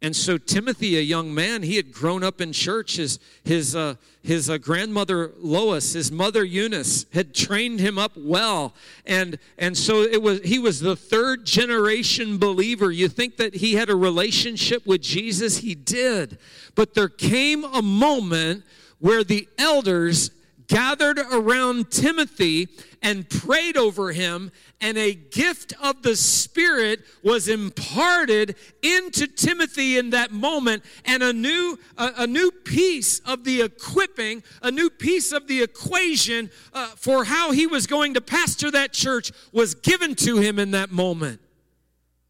And 0.03 0.15
so 0.15 0.39
Timothy, 0.39 0.97
a 0.97 1.01
young 1.01 1.31
man, 1.31 1.61
he 1.61 1.75
had 1.75 1.91
grown 1.91 2.23
up 2.23 2.41
in 2.41 2.53
church. 2.53 2.95
His, 2.95 3.19
his, 3.43 3.75
uh, 3.75 3.95
his 4.23 4.49
uh, 4.49 4.57
grandmother 4.57 5.31
Lois, 5.37 5.93
his 5.93 6.11
mother 6.11 6.43
Eunice, 6.43 7.05
had 7.13 7.35
trained 7.35 7.79
him 7.79 7.99
up 7.99 8.13
well. 8.17 8.73
And, 9.05 9.37
and 9.59 9.77
so 9.77 10.01
it 10.01 10.23
was, 10.23 10.41
he 10.41 10.57
was 10.57 10.79
the 10.79 10.95
third 10.95 11.45
generation 11.45 12.39
believer. 12.39 12.91
You 12.91 13.09
think 13.09 13.37
that 13.37 13.55
he 13.55 13.73
had 13.75 13.91
a 13.91 13.95
relationship 13.95 14.87
with 14.87 15.01
Jesus? 15.01 15.59
He 15.59 15.75
did. 15.75 16.39
But 16.73 16.95
there 16.95 17.09
came 17.09 17.63
a 17.63 17.83
moment 17.83 18.63
where 18.97 19.23
the 19.23 19.47
elders 19.59 20.31
gathered 20.71 21.19
around 21.19 21.91
Timothy 21.91 22.69
and 23.01 23.29
prayed 23.29 23.75
over 23.75 24.13
him, 24.13 24.51
and 24.79 24.97
a 24.97 25.13
gift 25.13 25.73
of 25.83 26.01
the 26.01 26.15
Spirit 26.15 27.01
was 27.21 27.49
imparted 27.49 28.55
into 28.81 29.27
Timothy 29.27 29.97
in 29.97 30.11
that 30.11 30.31
moment, 30.31 30.85
and 31.03 31.21
a 31.21 31.33
new, 31.33 31.77
a, 31.97 32.13
a 32.19 32.27
new 32.27 32.51
piece 32.51 33.19
of 33.19 33.43
the 33.43 33.61
equipping, 33.61 34.43
a 34.61 34.71
new 34.71 34.89
piece 34.89 35.33
of 35.33 35.49
the 35.49 35.61
equation 35.61 36.49
uh, 36.71 36.87
for 36.95 37.25
how 37.25 37.51
he 37.51 37.67
was 37.67 37.85
going 37.85 38.13
to 38.13 38.21
pastor 38.21 38.71
that 38.71 38.93
church 38.93 39.33
was 39.51 39.75
given 39.75 40.15
to 40.15 40.37
him 40.37 40.57
in 40.57 40.71
that 40.71 40.89
moment. 40.89 41.41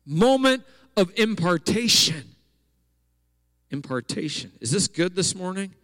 Moment 0.03 0.63
of 0.98 1.12
impartation. 1.15 2.24
Impartation. 3.69 4.51
Is 4.60 4.71
this 4.71 4.88
good 4.88 5.15
this 5.15 5.36
morning? 5.36 5.75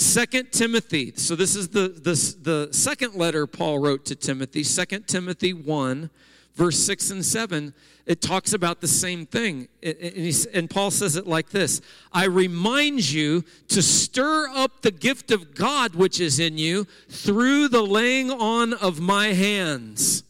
Second 0.00 0.50
Timothy. 0.50 1.12
So 1.16 1.36
this 1.36 1.54
is 1.54 1.68
the, 1.68 1.88
the, 1.88 2.14
the 2.40 2.72
second 2.72 3.16
letter 3.16 3.46
Paul 3.46 3.80
wrote 3.80 4.06
to 4.06 4.14
Timothy, 4.16 4.64
Second 4.64 5.06
Timothy 5.06 5.52
1, 5.52 6.08
verse 6.54 6.78
6 6.78 7.10
and 7.10 7.24
7. 7.24 7.74
It 8.06 8.22
talks 8.22 8.54
about 8.54 8.80
the 8.80 8.88
same 8.88 9.26
thing. 9.26 9.68
And, 9.82 10.46
and 10.54 10.70
Paul 10.70 10.90
says 10.90 11.16
it 11.16 11.26
like 11.26 11.50
this 11.50 11.82
I 12.14 12.24
remind 12.24 13.10
you 13.10 13.44
to 13.68 13.82
stir 13.82 14.48
up 14.48 14.80
the 14.80 14.90
gift 14.90 15.30
of 15.30 15.54
God 15.54 15.94
which 15.94 16.18
is 16.18 16.40
in 16.40 16.56
you 16.56 16.86
through 17.10 17.68
the 17.68 17.82
laying 17.82 18.30
on 18.30 18.72
of 18.72 19.00
my 19.00 19.34
hands. 19.34 20.24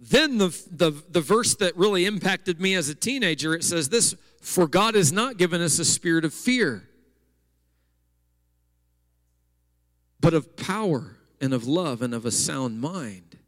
Then 0.00 0.38
the, 0.38 0.48
the, 0.72 0.90
the 1.08 1.20
verse 1.20 1.54
that 1.54 1.76
really 1.76 2.04
impacted 2.04 2.60
me 2.60 2.74
as 2.74 2.88
a 2.88 2.96
teenager, 2.96 3.54
it 3.54 3.62
says 3.62 3.90
this 3.90 4.16
For 4.42 4.66
God 4.66 4.96
has 4.96 5.12
not 5.12 5.36
given 5.36 5.62
us 5.62 5.78
a 5.78 5.84
spirit 5.84 6.24
of 6.24 6.34
fear 6.34 6.88
but 10.20 10.34
of 10.34 10.56
power 10.56 11.16
and 11.40 11.54
of 11.54 11.66
love 11.66 12.02
and 12.02 12.14
of 12.14 12.26
a 12.26 12.30
sound 12.30 12.80
mind. 12.80 13.38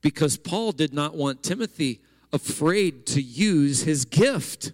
Because 0.00 0.36
Paul 0.36 0.72
did 0.72 0.92
not 0.92 1.14
want 1.14 1.42
Timothy 1.42 2.00
afraid 2.32 3.06
to 3.06 3.22
use 3.22 3.82
his 3.82 4.04
gift. 4.04 4.72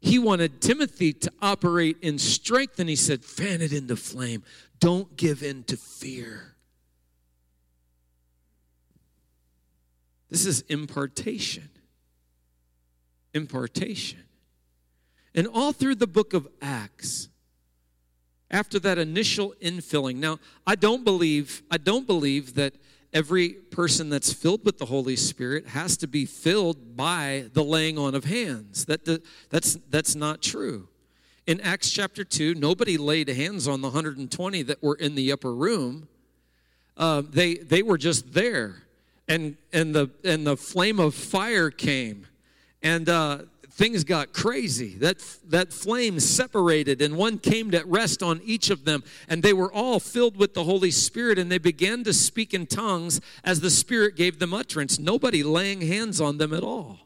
He 0.00 0.18
wanted 0.18 0.60
Timothy 0.60 1.12
to 1.14 1.32
operate 1.40 1.96
in 2.02 2.18
strength, 2.18 2.78
and 2.78 2.88
he 2.88 2.96
said, 2.96 3.24
fan 3.24 3.60
it 3.60 3.72
into 3.72 3.96
flame. 3.96 4.42
Don't 4.78 5.16
give 5.16 5.42
in 5.42 5.64
to 5.64 5.76
fear. 5.76 6.54
This 10.28 10.46
is 10.46 10.60
impartation. 10.68 11.68
Impartation. 13.34 14.20
And 15.34 15.46
all 15.46 15.72
through 15.72 15.96
the 15.96 16.06
book 16.06 16.34
of 16.34 16.46
Acts, 16.62 17.29
after 18.50 18.78
that 18.80 18.98
initial 18.98 19.54
infilling. 19.62 20.16
Now, 20.16 20.38
I 20.66 20.74
don't 20.74 21.04
believe 21.04 21.62
I 21.70 21.78
don't 21.78 22.06
believe 22.06 22.54
that 22.54 22.74
every 23.12 23.50
person 23.50 24.08
that's 24.08 24.32
filled 24.32 24.64
with 24.64 24.78
the 24.78 24.86
Holy 24.86 25.16
Spirit 25.16 25.68
has 25.68 25.96
to 25.98 26.06
be 26.06 26.26
filled 26.26 26.96
by 26.96 27.46
the 27.52 27.62
laying 27.62 27.98
on 27.98 28.14
of 28.14 28.24
hands. 28.24 28.84
That 28.86 29.22
that's 29.50 29.74
that's 29.90 30.14
not 30.14 30.42
true. 30.42 30.88
In 31.46 31.60
Acts 31.62 31.90
chapter 31.90 32.22
2, 32.22 32.54
nobody 32.54 32.96
laid 32.96 33.28
hands 33.28 33.66
on 33.66 33.80
the 33.80 33.88
120 33.88 34.62
that 34.62 34.82
were 34.82 34.94
in 34.94 35.14
the 35.14 35.32
upper 35.32 35.52
room. 35.52 36.06
Uh, 36.96 37.22
they 37.28 37.54
they 37.54 37.82
were 37.82 37.98
just 37.98 38.32
there, 38.34 38.82
and 39.26 39.56
and 39.72 39.94
the 39.94 40.10
and 40.22 40.46
the 40.46 40.56
flame 40.56 41.00
of 41.00 41.14
fire 41.14 41.70
came, 41.70 42.26
and 42.82 43.08
uh, 43.08 43.38
things 43.80 44.04
got 44.04 44.34
crazy. 44.34 44.94
That, 44.96 45.24
that 45.48 45.72
flame 45.72 46.20
separated, 46.20 47.00
and 47.00 47.16
one 47.16 47.38
came 47.38 47.70
to 47.70 47.82
rest 47.86 48.22
on 48.22 48.42
each 48.44 48.68
of 48.68 48.84
them, 48.84 49.02
and 49.26 49.42
they 49.42 49.54
were 49.54 49.72
all 49.72 49.98
filled 49.98 50.36
with 50.36 50.52
the 50.52 50.64
Holy 50.64 50.90
Spirit, 50.90 51.38
and 51.38 51.50
they 51.50 51.56
began 51.56 52.04
to 52.04 52.12
speak 52.12 52.52
in 52.52 52.66
tongues 52.66 53.22
as 53.42 53.60
the 53.60 53.70
Spirit 53.70 54.16
gave 54.16 54.38
them 54.38 54.52
utterance. 54.52 54.98
Nobody 54.98 55.42
laying 55.42 55.80
hands 55.80 56.20
on 56.20 56.36
them 56.36 56.52
at 56.52 56.62
all. 56.62 56.98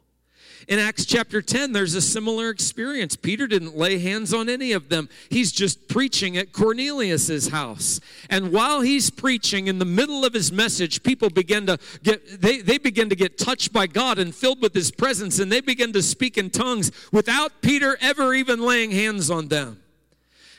In 0.67 0.79
Acts 0.79 1.05
chapter 1.05 1.43
10, 1.43 1.73
there's 1.73 1.95
a 1.95 2.01
similar 2.01 2.49
experience. 2.49 3.17
Peter 3.17 3.47
didn't 3.47 3.77
lay 3.77 3.99
hands 3.99 4.33
on 4.33 4.49
any 4.49 4.73
of 4.73 4.89
them. 4.89 5.09
He's 5.29 5.53
just 5.53 5.89
preaching 5.89 6.37
at 6.37 6.53
Cornelius's 6.53 7.49
house. 7.49 8.01
And 8.31 8.51
while 8.51 8.81
he's 8.81 9.11
preaching 9.11 9.67
in 9.67 9.79
the 9.79 9.85
middle 9.85 10.25
of 10.25 10.33
his 10.33 10.51
message, 10.51 11.03
people 11.03 11.29
begin 11.29 11.67
to 11.67 11.79
get 12.03 12.41
they, 12.41 12.61
they 12.61 12.79
begin 12.79 13.11
to 13.11 13.17
get 13.17 13.37
touched 13.37 13.73
by 13.73 13.87
God 13.87 14.19
and 14.19 14.35
filled 14.35 14.63
with 14.63 14.75
his 14.75 14.91
presence, 14.91 15.39
and 15.39 15.53
they 15.53 15.61
begin 15.61 15.93
to 15.93 16.03
speak 16.03 16.39
in 16.39 16.51
tongues 16.51 16.91
without 17.13 17.61
Peter 17.61 17.99
ever 18.01 18.33
even 18.33 18.61
laying 18.61 18.91
hands 18.91 19.31
on 19.31 19.49
them. 19.49 19.81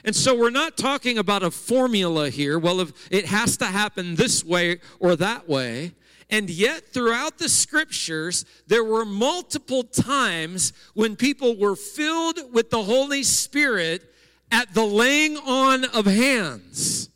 And 0.03 0.15
so 0.15 0.37
we're 0.37 0.51
not 0.51 0.77
talking 0.77 1.17
about 1.17 1.41
a 1.41 1.49
formula 1.49 2.29
here. 2.29 2.59
Well, 2.59 2.79
if 2.79 2.93
it 3.09 3.25
has 3.25 3.57
to 3.57 3.65
happen 3.65 4.15
this 4.15 4.45
way 4.45 4.79
or 4.99 5.15
that 5.15 5.49
way. 5.49 5.93
And 6.29 6.49
yet, 6.49 6.87
throughout 6.87 7.37
the 7.37 7.49
scriptures, 7.49 8.45
there 8.67 8.83
were 8.83 9.05
multiple 9.05 9.83
times 9.83 10.73
when 10.93 11.15
people 11.15 11.55
were 11.55 11.75
filled 11.75 12.39
with 12.51 12.71
the 12.71 12.83
Holy 12.83 13.21
Spirit 13.23 14.11
at 14.51 14.73
the 14.73 14.83
laying 14.83 15.37
on 15.37 15.85
of 15.85 16.05
hands. 16.05 17.09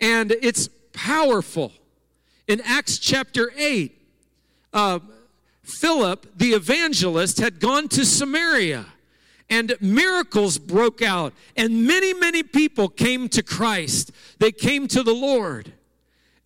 And 0.00 0.32
it's 0.32 0.68
powerful. 0.92 1.72
In 2.48 2.60
Acts 2.62 2.98
chapter 2.98 3.52
8, 3.56 3.96
uh, 4.72 4.98
Philip, 5.62 6.26
the 6.36 6.50
evangelist, 6.50 7.38
had 7.38 7.60
gone 7.60 7.88
to 7.88 8.04
Samaria 8.04 8.86
and 9.50 9.74
miracles 9.80 10.58
broke 10.58 11.02
out, 11.02 11.32
and 11.56 11.86
many, 11.86 12.14
many 12.14 12.42
people 12.42 12.88
came 12.88 13.28
to 13.30 13.42
Christ. 13.42 14.10
They 14.38 14.52
came 14.52 14.88
to 14.88 15.02
the 15.02 15.14
Lord. 15.14 15.72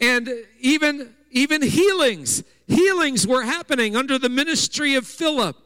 And 0.01 0.29
even 0.61 1.15
even 1.31 1.63
healings. 1.63 2.43
Healings 2.67 3.27
were 3.27 3.43
happening 3.43 3.97
under 3.97 4.19
the 4.19 4.29
ministry 4.29 4.95
of 4.95 5.07
Philip. 5.07 5.57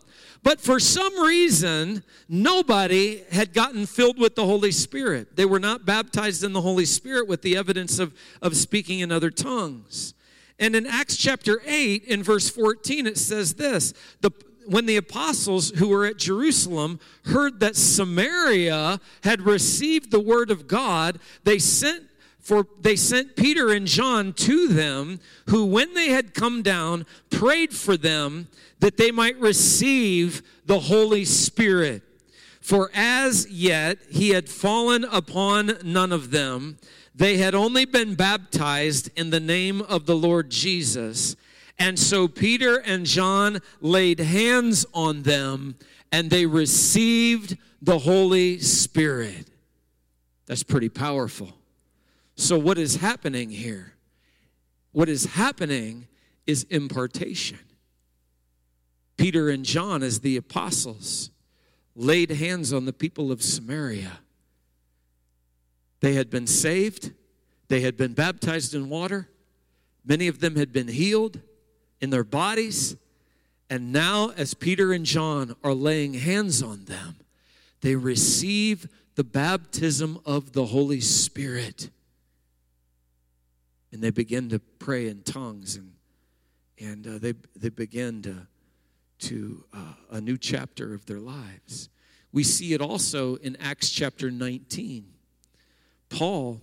But 0.43 0.61
for 0.61 0.81
some 0.81 1.21
reason, 1.21 2.03
nobody 2.29 3.23
had 3.31 3.53
gotten 3.53 3.87
filled 3.87 4.19
with 4.19 4.35
the 4.35 4.45
Holy 4.45 4.73
Spirit. 4.73 5.37
They 5.37 5.45
were 5.45 5.61
not 5.61 5.87
baptized 5.87 6.43
in 6.43 6.53
the 6.53 6.63
Holy 6.63 6.85
Spirit 6.85 7.29
with 7.29 7.43
the 7.43 7.57
evidence 7.57 8.01
of, 8.01 8.13
of 8.41 8.57
speaking 8.57 8.99
in 9.01 9.13
other 9.13 9.31
tongues. 9.31 10.15
And 10.59 10.75
in 10.75 10.87
Acts 10.87 11.17
chapter 11.17 11.63
8, 11.65 12.05
in 12.05 12.23
verse 12.23 12.51
14, 12.51 13.07
it 13.07 13.19
says 13.19 13.55
this 13.55 13.95
the, 14.21 14.33
When 14.67 14.87
the 14.87 14.97
apostles 14.97 15.71
who 15.71 15.89
were 15.89 16.07
at 16.07 16.19
Jerusalem 16.19 16.99
heard 17.27 17.61
that 17.61 17.77
Samaria 17.77 19.01
had 19.23 19.43
received 19.43 20.11
the 20.11 20.21
word 20.21 20.51
of 20.51 20.67
God, 20.67 21.21
they 21.45 21.61
sent 21.61 22.05
for 22.43 22.67
they 22.81 22.97
sent 22.97 23.37
Peter 23.37 23.71
and 23.71 23.87
John 23.87 24.33
to 24.35 24.67
them, 24.67 25.21
who, 25.49 25.65
when 25.65 25.95
they 25.95 26.09
had 26.09 26.35
come 26.35 26.63
down, 26.63 27.07
prayed 27.31 27.73
for 27.73 27.97
them 27.97 28.49
that 28.81 28.97
they 28.97 29.13
might 29.13 29.39
receive 29.39 30.43
the 30.67 30.81
Holy 30.81 31.25
Spirit. 31.25 32.03
For 32.61 32.91
as 32.95 33.49
yet 33.49 33.99
he 34.11 34.31
had 34.31 34.49
fallen 34.49 35.05
upon 35.05 35.79
none 35.85 36.11
of 36.13 36.33
them, 36.33 36.79
they 37.15 37.37
had 37.37 37.55
only 37.55 37.85
been 37.85 38.17
baptized 38.17 39.11
in 39.17 39.31
the 39.31 39.41
name 39.41 39.81
of 39.83 40.07
the 40.07 40.17
Lord 40.17 40.51
Jesus. 40.51 41.37
And 41.79 41.97
so 41.97 42.27
Peter 42.27 42.79
and 42.79 43.07
John 43.07 43.61
laid 43.81 44.19
hands 44.19 44.85
on 44.93 45.23
them, 45.23 45.77
and 46.11 46.29
they 46.29 46.47
received 46.47 47.57
the 47.81 48.01
Holy 48.01 48.59
Spirit. 48.59 49.49
That's 50.47 50.65
pretty 50.65 50.89
powerful. 50.89 51.53
So, 52.37 52.59
what 52.59 52.79
is 52.79 52.97
happening 52.97 53.51
here? 53.51 53.95
What 54.93 55.09
is 55.09 55.27
happening 55.27 56.07
is 56.47 56.65
impartation. 56.65 57.59
Peter 59.17 59.49
and 59.49 59.65
John, 59.65 60.03
as 60.03 60.21
the 60.21 60.37
apostles, 60.37 61.31
laid 61.95 62.31
hands 62.31 62.73
on 62.73 62.85
the 62.85 62.93
people 62.93 63.31
of 63.31 63.43
Samaria. 63.43 64.19
They 66.01 66.15
had 66.15 66.31
been 66.31 66.47
saved, 66.47 67.13
they 67.69 67.81
had 67.81 67.97
been 67.97 68.15
baptized 68.15 68.75
in 68.75 68.89
water, 68.89 69.29
many 70.05 70.27
of 70.27 70.41
them 70.41 70.57
had 70.57 70.73
been 70.73 70.89
healed 70.89 71.41
in 72.01 72.11
their 72.11 72.25
bodies. 72.25 72.97
And 73.71 73.93
now, 73.93 74.33
as 74.37 74.53
Peter 74.53 74.93
and 74.93 75.07
John 75.07 75.55
are 75.65 75.73
laying 75.73 76.15
hands 76.15 76.63
on 76.63 76.85
them, 76.85 77.17
they 77.81 77.97
receive 77.97 78.89
the 79.15 79.25
baptism 79.25 80.19
of 80.27 80.53
the 80.53 80.67
Holy 80.67 81.01
Spirit 81.01 81.91
and 83.93 84.03
they 84.03 84.11
begin 84.11 84.49
to 84.49 84.59
pray 84.59 85.09
in 85.09 85.23
tongues 85.23 85.77
and 85.77 85.93
and 86.79 87.07
uh, 87.07 87.19
they 87.19 87.35
they 87.55 87.69
begin 87.69 88.23
to 88.23 88.47
to 89.19 89.65
uh, 89.73 89.95
a 90.11 90.21
new 90.21 90.37
chapter 90.37 90.95
of 90.95 91.07
their 91.07 91.21
lives. 91.21 91.89
We 92.33 92.43
see 92.43 92.73
it 92.73 92.81
also 92.81 93.37
in 93.37 93.57
Acts 93.57 93.91
chapter 93.91 94.31
19. 94.31 95.05
Paul, 96.09 96.61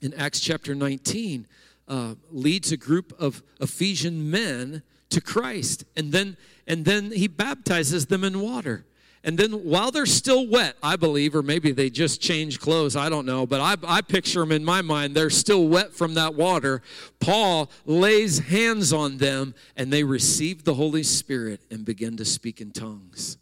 in 0.00 0.14
Acts 0.14 0.40
chapter 0.40 0.74
19, 0.74 1.46
uh, 1.88 2.14
leads 2.30 2.72
a 2.72 2.76
group 2.76 3.12
of 3.18 3.42
Ephesian 3.60 4.30
men 4.30 4.82
to 5.10 5.20
Christ, 5.20 5.84
and 5.96 6.12
then 6.12 6.36
and 6.66 6.84
then 6.84 7.10
he 7.10 7.28
baptizes 7.28 8.06
them 8.06 8.24
in 8.24 8.40
water. 8.40 8.86
And 9.24 9.38
then 9.38 9.52
while 9.52 9.92
they're 9.92 10.04
still 10.04 10.48
wet, 10.48 10.76
I 10.82 10.96
believe, 10.96 11.36
or 11.36 11.42
maybe 11.42 11.70
they 11.70 11.90
just 11.90 12.20
changed 12.20 12.60
clothes, 12.60 12.96
I 12.96 13.08
don't 13.08 13.24
know, 13.24 13.46
but 13.46 13.60
I, 13.60 13.76
I 13.86 14.00
picture 14.00 14.40
them 14.40 14.50
in 14.50 14.64
my 14.64 14.82
mind, 14.82 15.14
they're 15.14 15.30
still 15.30 15.68
wet 15.68 15.92
from 15.92 16.14
that 16.14 16.34
water. 16.34 16.82
Paul 17.20 17.70
lays 17.86 18.40
hands 18.40 18.92
on 18.92 19.18
them 19.18 19.54
and 19.76 19.92
they 19.92 20.02
receive 20.02 20.64
the 20.64 20.74
Holy 20.74 21.04
Spirit 21.04 21.60
and 21.70 21.84
begin 21.84 22.16
to 22.16 22.24
speak 22.24 22.60
in 22.60 22.72
tongues. 22.72 23.38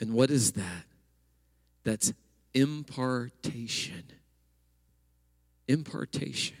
And 0.00 0.12
what 0.12 0.30
is 0.30 0.52
that? 0.52 0.84
That's 1.84 2.12
impartation. 2.52 4.04
Impartation. 5.66 6.56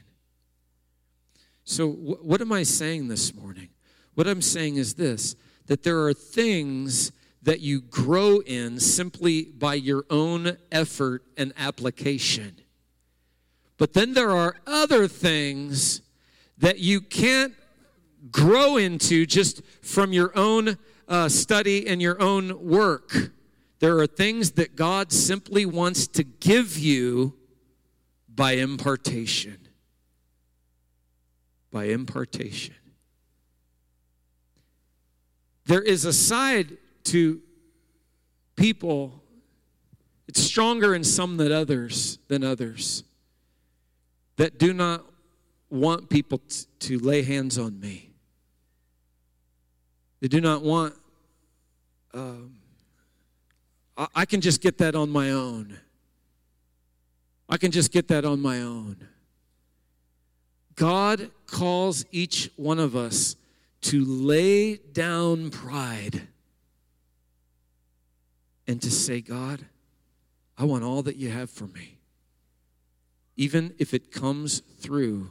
So, 1.64 1.90
wh- 1.90 2.24
what 2.24 2.40
am 2.40 2.52
I 2.52 2.62
saying 2.62 3.08
this 3.08 3.34
morning? 3.34 3.68
What 4.14 4.26
I'm 4.26 4.40
saying 4.40 4.76
is 4.76 4.94
this 4.94 5.36
that 5.66 5.82
there 5.82 6.00
are 6.04 6.14
things 6.14 7.12
that 7.48 7.60
you 7.60 7.80
grow 7.80 8.40
in 8.40 8.78
simply 8.78 9.44
by 9.44 9.72
your 9.72 10.04
own 10.10 10.58
effort 10.70 11.24
and 11.38 11.50
application. 11.56 12.54
But 13.78 13.94
then 13.94 14.12
there 14.12 14.32
are 14.32 14.56
other 14.66 15.08
things 15.08 16.02
that 16.58 16.78
you 16.78 17.00
can't 17.00 17.54
grow 18.30 18.76
into 18.76 19.24
just 19.24 19.62
from 19.80 20.12
your 20.12 20.30
own 20.36 20.76
uh, 21.08 21.30
study 21.30 21.88
and 21.88 22.02
your 22.02 22.20
own 22.20 22.68
work. 22.68 23.16
There 23.78 23.96
are 23.96 24.06
things 24.06 24.50
that 24.50 24.76
God 24.76 25.10
simply 25.10 25.64
wants 25.64 26.06
to 26.08 26.24
give 26.24 26.76
you 26.76 27.32
by 28.28 28.56
impartation. 28.56 29.56
By 31.70 31.84
impartation. 31.84 32.74
There 35.64 35.80
is 35.80 36.04
a 36.04 36.12
side 36.12 36.76
to 37.12 37.40
people, 38.56 39.22
it's 40.26 40.40
stronger 40.40 40.94
in 40.94 41.04
some 41.04 41.36
than 41.36 41.52
others 41.52 42.18
than 42.28 42.44
others 42.44 43.04
that 44.36 44.58
do 44.58 44.72
not 44.72 45.04
want 45.70 46.08
people 46.08 46.38
t- 46.38 46.66
to 46.78 46.98
lay 46.98 47.22
hands 47.22 47.58
on 47.58 47.78
me. 47.78 48.10
They 50.20 50.28
do 50.28 50.40
not 50.40 50.62
want, 50.62 50.94
um, 52.14 52.56
I-, 53.96 54.08
I 54.14 54.24
can 54.24 54.40
just 54.40 54.60
get 54.60 54.78
that 54.78 54.94
on 54.94 55.10
my 55.10 55.30
own. 55.30 55.78
I 57.48 57.56
can 57.56 57.70
just 57.70 57.92
get 57.92 58.08
that 58.08 58.24
on 58.24 58.40
my 58.40 58.60
own. 58.60 59.08
God 60.74 61.30
calls 61.46 62.04
each 62.12 62.50
one 62.56 62.78
of 62.78 62.94
us 62.94 63.36
to 63.80 64.04
lay 64.04 64.76
down 64.76 65.50
pride 65.50 66.28
and 68.68 68.80
to 68.82 68.90
say, 68.90 69.22
God, 69.22 69.64
I 70.58 70.64
want 70.64 70.84
all 70.84 71.02
that 71.02 71.16
you 71.16 71.30
have 71.30 71.50
for 71.50 71.66
me, 71.66 71.98
even 73.36 73.74
if 73.78 73.94
it 73.94 74.12
comes 74.12 74.60
through 74.60 75.30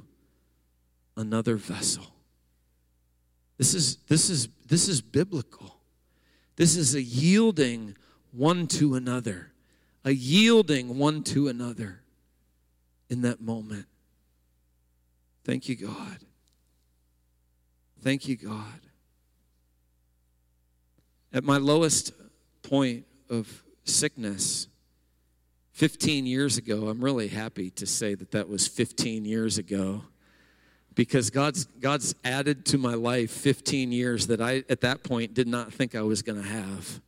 another 1.15 1.55
vessel. 1.55 2.07
This 3.57 3.75
is, 3.75 3.97
this 4.07 4.29
is, 4.29 4.49
this 4.67 4.87
is 4.87 5.01
biblical. 5.01 5.77
This 6.55 6.75
is 6.75 6.95
a 6.95 7.01
yielding 7.01 7.95
one 8.31 8.65
to 8.67 8.95
another, 8.95 9.51
a 10.03 10.11
yielding 10.11 10.97
one 10.97 11.23
to 11.25 11.47
another 11.47 12.01
in 13.09 13.21
that 13.21 13.39
moment. 13.39 13.85
Thank 15.43 15.69
you, 15.69 15.75
God. 15.75 16.17
Thank 18.01 18.27
you, 18.27 18.35
God. 18.35 18.81
At 21.31 21.43
my 21.43 21.57
lowest 21.57 22.13
point 22.63 23.05
of 23.29 23.63
sickness 23.83 24.67
15 25.73 26.25
years 26.25 26.57
ago. 26.57 26.87
I'm 26.87 27.03
really 27.03 27.27
happy 27.27 27.69
to 27.71 27.85
say 27.85 28.15
that 28.15 28.31
that 28.31 28.49
was 28.49 28.67
15 28.67 29.25
years 29.25 29.57
ago 29.57 30.03
because 30.95 31.29
God's, 31.29 31.65
God's 31.65 32.15
added 32.25 32.65
to 32.65 32.77
my 32.79 32.95
life 32.95 33.29
15 33.29 33.91
years 33.91 34.27
that 34.27 34.41
I, 34.41 34.63
at 34.69 34.81
that 34.81 35.03
point, 35.03 35.35
did 35.35 35.47
not 35.47 35.71
think 35.71 35.93
I 35.93 36.01
was 36.01 36.23
going 36.23 36.41
to 36.41 36.47
have. 36.47 36.99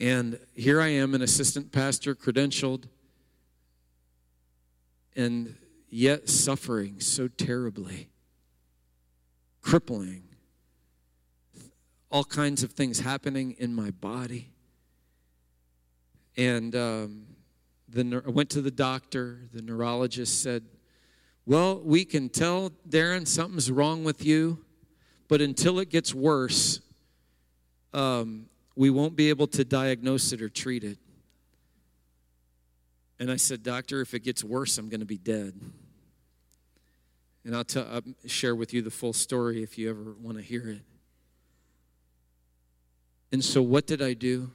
And 0.00 0.38
here 0.54 0.80
I 0.80 0.88
am, 0.88 1.14
an 1.14 1.22
assistant 1.22 1.70
pastor, 1.70 2.14
credentialed, 2.14 2.84
and 5.14 5.54
yet 5.88 6.28
suffering 6.28 7.00
so 7.00 7.28
terribly, 7.28 8.08
crippling 9.62 10.27
all 12.10 12.24
kinds 12.24 12.62
of 12.62 12.72
things 12.72 13.00
happening 13.00 13.54
in 13.58 13.74
my 13.74 13.90
body. 13.90 14.50
And 16.36 16.74
um, 16.74 17.26
the, 17.88 18.22
I 18.26 18.30
went 18.30 18.50
to 18.50 18.62
the 18.62 18.70
doctor. 18.70 19.40
The 19.52 19.62
neurologist 19.62 20.42
said, 20.42 20.64
Well, 21.46 21.80
we 21.80 22.04
can 22.04 22.28
tell, 22.28 22.70
Darren, 22.88 23.26
something's 23.26 23.70
wrong 23.70 24.04
with 24.04 24.24
you, 24.24 24.64
but 25.28 25.40
until 25.40 25.78
it 25.78 25.90
gets 25.90 26.14
worse, 26.14 26.80
um, 27.92 28.46
we 28.76 28.90
won't 28.90 29.16
be 29.16 29.28
able 29.28 29.48
to 29.48 29.64
diagnose 29.64 30.32
it 30.32 30.40
or 30.40 30.48
treat 30.48 30.84
it. 30.84 30.98
And 33.18 33.30
I 33.30 33.36
said, 33.36 33.62
Doctor, 33.62 34.00
if 34.00 34.14
it 34.14 34.20
gets 34.20 34.44
worse, 34.44 34.78
I'm 34.78 34.88
going 34.88 35.00
to 35.00 35.06
be 35.06 35.18
dead. 35.18 35.54
And 37.44 37.56
I'll, 37.56 37.64
tell, 37.64 37.86
I'll 37.90 38.02
share 38.28 38.54
with 38.54 38.72
you 38.72 38.82
the 38.82 38.90
full 38.90 39.12
story 39.12 39.62
if 39.62 39.76
you 39.78 39.90
ever 39.90 40.14
want 40.20 40.36
to 40.36 40.42
hear 40.42 40.68
it. 40.68 40.82
And 43.30 43.44
so, 43.44 43.62
what 43.62 43.86
did 43.86 44.00
I 44.00 44.14
do? 44.14 44.50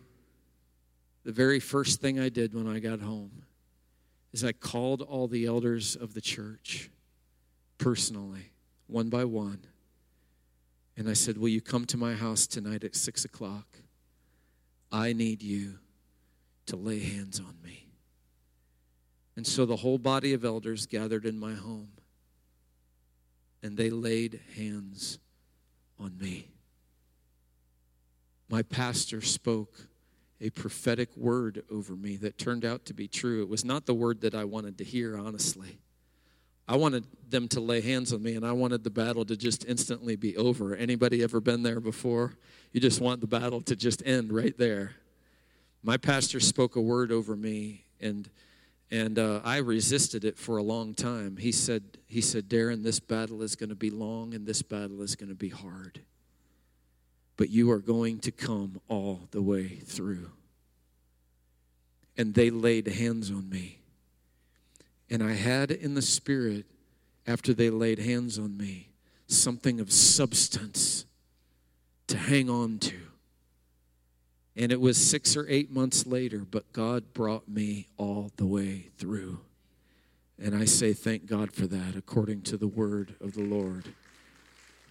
The 1.24 1.32
very 1.32 1.60
first 1.60 2.02
thing 2.02 2.20
I 2.20 2.30
did 2.30 2.54
when 2.54 2.68
I 2.68 2.80
got 2.80 3.00
home 3.00 3.44
is 4.34 4.44
I 4.44 4.52
called 4.52 5.02
all 5.02 5.28
the 5.28 5.46
elders 5.46 5.96
of 5.96 6.14
the 6.14 6.22
church 6.22 6.90
personally, 7.78 8.52
one 8.88 9.10
by 9.10 9.24
one. 9.26 9.66
And 10.98 11.10
I 11.10 11.14
said, 11.14 11.38
Will 11.38 11.50
you 11.50 11.62
come 11.62 11.86
to 11.86 11.98
my 11.98 12.14
house 12.14 12.48
tonight 12.48 12.84
at 12.84 12.96
six 12.96 13.26
o'clock? 13.26 13.68
I 14.92 15.14
need 15.14 15.42
you 15.42 15.80
to 16.68 16.76
lay 16.76 17.00
hands 17.00 17.40
on 17.40 17.56
me. 17.64 17.88
And 19.36 19.46
so 19.46 19.66
the 19.66 19.78
whole 19.78 19.98
body 19.98 20.34
of 20.34 20.46
elders 20.46 20.86
gathered 20.86 21.26
in 21.26 21.40
my 21.40 21.54
home 21.54 21.90
and 23.64 23.76
they 23.76 23.90
laid 23.90 24.40
hands 24.56 25.18
on 26.00 26.18
me 26.20 26.50
my 28.54 28.62
pastor 28.62 29.20
spoke 29.20 29.88
a 30.40 30.52
prophetic 30.52 31.10
word 31.18 31.64
over 31.72 31.96
me 31.96 32.18
that 32.18 32.38
turned 32.38 32.64
out 32.64 32.86
to 32.86 32.94
be 32.94 33.08
true. 33.08 33.42
It 33.42 33.50
was 33.50 33.66
not 33.66 33.88
the 33.88 33.96
word 33.96 34.22
that 34.22 34.36
I 34.36 34.44
wanted 34.44 34.78
to 34.78 34.84
hear, 34.84 35.18
honestly. 35.18 35.80
I 36.68 36.76
wanted 36.76 37.04
them 37.28 37.48
to 37.48 37.60
lay 37.60 37.82
hands 37.82 38.14
on 38.14 38.22
me 38.22 38.36
and 38.36 38.46
I 38.46 38.52
wanted 38.52 38.84
the 38.84 38.92
battle 38.92 39.26
to 39.26 39.36
just 39.36 39.66
instantly 39.66 40.16
be 40.16 40.38
over. 40.38 40.76
Anybody 40.76 41.24
ever 41.24 41.42
been 41.42 41.64
there 41.64 41.80
before? 41.80 42.36
You 42.74 42.80
just 42.80 43.02
want 43.02 43.22
the 43.22 43.28
battle 43.28 43.60
to 43.62 43.76
just 43.76 44.06
end 44.06 44.32
right 44.32 44.56
there. 44.56 44.92
My 45.82 45.98
pastor 45.98 46.40
spoke 46.40 46.76
a 46.76 46.82
word 46.82 47.12
over 47.12 47.36
me 47.36 47.86
and 48.00 48.30
and 48.92 49.18
uh, 49.18 49.42
I 49.44 49.58
resisted 49.58 50.26
it 50.26 50.38
for 50.38 50.58
a 50.58 50.64
long 50.64 50.94
time. 50.94 51.38
He 51.38 51.52
said, 51.52 51.82
he 52.06 52.22
said, 52.22 52.48
Darren, 52.48 52.84
this 52.84 53.00
battle 53.00 53.42
is 53.42 53.56
going 53.56 53.70
to 53.70 53.76
be 53.76 53.90
long 53.90 54.36
and 54.36 54.46
this 54.46 54.62
battle 54.62 55.02
is 55.02 55.16
going 55.16 55.30
to 55.30 55.36
be 55.36 55.50
hard 55.50 56.02
but 57.38 57.50
you 57.50 57.72
are 57.72 57.80
going 57.80 58.20
to 58.20 58.32
come 58.32 58.80
all 58.88 59.22
the 59.32 59.42
way 59.42 59.68
through. 59.68 60.30
And 62.18 62.34
they 62.34 62.50
laid 62.50 62.88
hands 62.88 63.32
on 63.32 63.50
me. 63.50 63.80
And 65.10 65.24
I 65.24 65.34
had 65.34 65.72
in 65.72 65.96
the 65.96 66.02
spirit, 66.02 66.66
after 67.26 67.54
they 67.54 67.70
laid 67.70 68.00
hands 68.00 68.38
on 68.38 68.58
me, 68.58 68.90
something 69.28 69.80
of 69.80 69.92
substance 69.92 71.06
to 72.08 72.18
hang 72.18 72.50
on 72.50 72.80
to. 72.80 73.00
And 74.56 74.72
it 74.72 74.80
was 74.80 74.98
six 74.98 75.36
or 75.36 75.48
eight 75.50 75.72
months 75.72 76.06
later, 76.06 76.40
but 76.40 76.72
God 76.74 77.14
brought 77.14 77.48
me 77.48 77.88
all 77.98 78.32
the 78.38 78.46
way 78.46 78.90
through. 78.98 79.40
And 80.40 80.56
I 80.56 80.66
say, 80.66 80.94
thank 80.94 81.26
God 81.26 81.52
for 81.52 81.66
that, 81.68 81.96
according 81.96 82.42
to 82.44 82.58
the 82.58 82.68
word 82.68 83.16
of 83.22 83.34
the 83.34 83.42
Lord. 83.42 83.86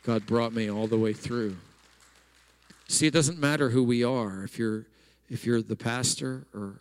God 0.03 0.27
brought 0.27 0.53
me 0.53 0.71
all 0.71 0.89
the 0.89 0.99
way 0.99 1.13
through. 1.13 1.57
See, 2.93 3.07
it 3.07 3.15
doesn't 3.15 3.39
matter 3.39 3.71
who 3.71 3.83
we 3.83 4.05
are. 4.05 4.45
If 4.45 4.59
you're 4.59 4.87
if 5.31 5.47
you're 5.47 5.63
the 5.63 5.77
pastor 5.77 6.47
or 6.53 6.79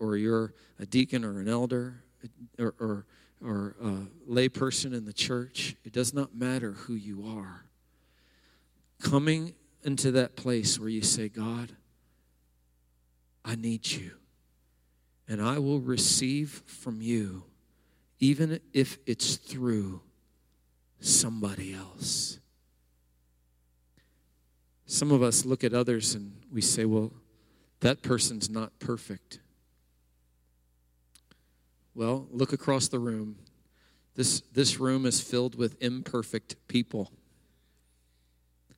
or 0.00 0.16
you're 0.16 0.52
a 0.80 0.84
deacon 0.84 1.24
or 1.24 1.38
an 1.38 1.48
elder 1.48 2.02
or 2.58 2.74
or, 2.80 3.06
or 3.40 3.76
a 3.80 3.90
layperson 4.28 4.92
in 4.92 5.04
the 5.04 5.12
church, 5.12 5.76
it 5.84 5.92
does 5.92 6.12
not 6.12 6.34
matter 6.34 6.72
who 6.72 6.94
you 6.94 7.24
are. 7.24 7.66
coming 9.04 9.54
into 9.84 10.10
that 10.12 10.34
place 10.34 10.80
where 10.80 10.88
you 10.88 11.02
say, 11.02 11.28
God, 11.28 11.76
I 13.44 13.54
need 13.54 13.86
you. 13.86 14.12
And 15.28 15.40
I 15.40 15.58
will 15.58 15.80
receive 15.80 16.62
from 16.66 17.00
you, 17.00 17.44
even 18.18 18.60
if 18.72 18.98
it's 19.06 19.36
through 19.36 20.00
somebody 21.00 21.74
else. 21.74 22.38
Some 24.86 25.10
of 25.10 25.22
us 25.22 25.44
look 25.44 25.64
at 25.64 25.72
others 25.72 26.14
and 26.14 26.32
we 26.52 26.60
say, 26.60 26.84
well, 26.84 27.12
that 27.80 28.02
person's 28.02 28.50
not 28.50 28.78
perfect. 28.78 29.40
Well, 31.94 32.26
look 32.30 32.52
across 32.52 32.88
the 32.88 32.98
room. 32.98 33.36
This, 34.14 34.42
this 34.52 34.78
room 34.78 35.06
is 35.06 35.20
filled 35.20 35.54
with 35.56 35.82
imperfect 35.82 36.56
people. 36.68 37.10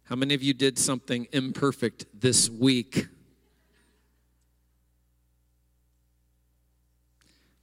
How 0.04 0.16
many 0.16 0.34
of 0.34 0.42
you 0.42 0.54
did 0.54 0.78
something 0.78 1.26
imperfect 1.32 2.06
this 2.14 2.48
week? 2.48 3.08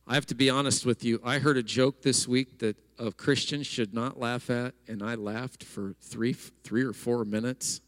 I 0.05 0.15
have 0.15 0.25
to 0.27 0.35
be 0.35 0.49
honest 0.49 0.85
with 0.85 1.05
you. 1.05 1.21
I 1.23 1.39
heard 1.39 1.55
a 1.55 1.63
joke 1.63 2.01
this 2.01 2.27
week 2.27 2.59
that 2.59 2.75
a 2.99 3.11
Christian 3.11 3.63
should 3.63 3.93
not 3.93 4.19
laugh 4.19 4.49
at, 4.49 4.73
and 4.87 5.01
I 5.01 5.15
laughed 5.15 5.63
for 5.63 5.93
three, 6.01 6.33
three 6.33 6.83
or 6.83 6.93
four 6.93 7.23
minutes. 7.23 7.79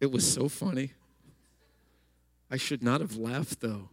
It 0.00 0.10
was 0.10 0.30
so 0.30 0.48
funny. 0.48 0.92
I 2.50 2.56
should 2.56 2.82
not 2.82 3.00
have 3.00 3.16
laughed, 3.16 3.60
though. 3.60 3.88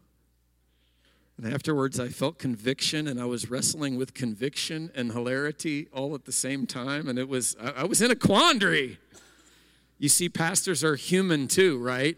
And 1.38 1.52
afterwards, 1.52 2.00
I 2.00 2.10
felt 2.10 2.38
conviction, 2.38 3.08
and 3.08 3.20
I 3.20 3.26
was 3.26 3.50
wrestling 3.50 3.98
with 3.98 4.14
conviction 4.14 4.92
and 4.94 5.12
hilarity 5.12 5.88
all 5.92 6.14
at 6.14 6.26
the 6.26 6.32
same 6.32 6.68
time. 6.68 7.08
And 7.08 7.18
it 7.18 7.28
was, 7.28 7.56
I 7.60 7.86
was 7.86 8.02
in 8.02 8.12
a 8.12 8.16
quandary. 8.16 9.00
You 9.98 10.10
see, 10.10 10.30
pastors 10.30 10.84
are 10.84 10.96
human 10.96 11.48
too, 11.48 11.80
right? 11.80 12.18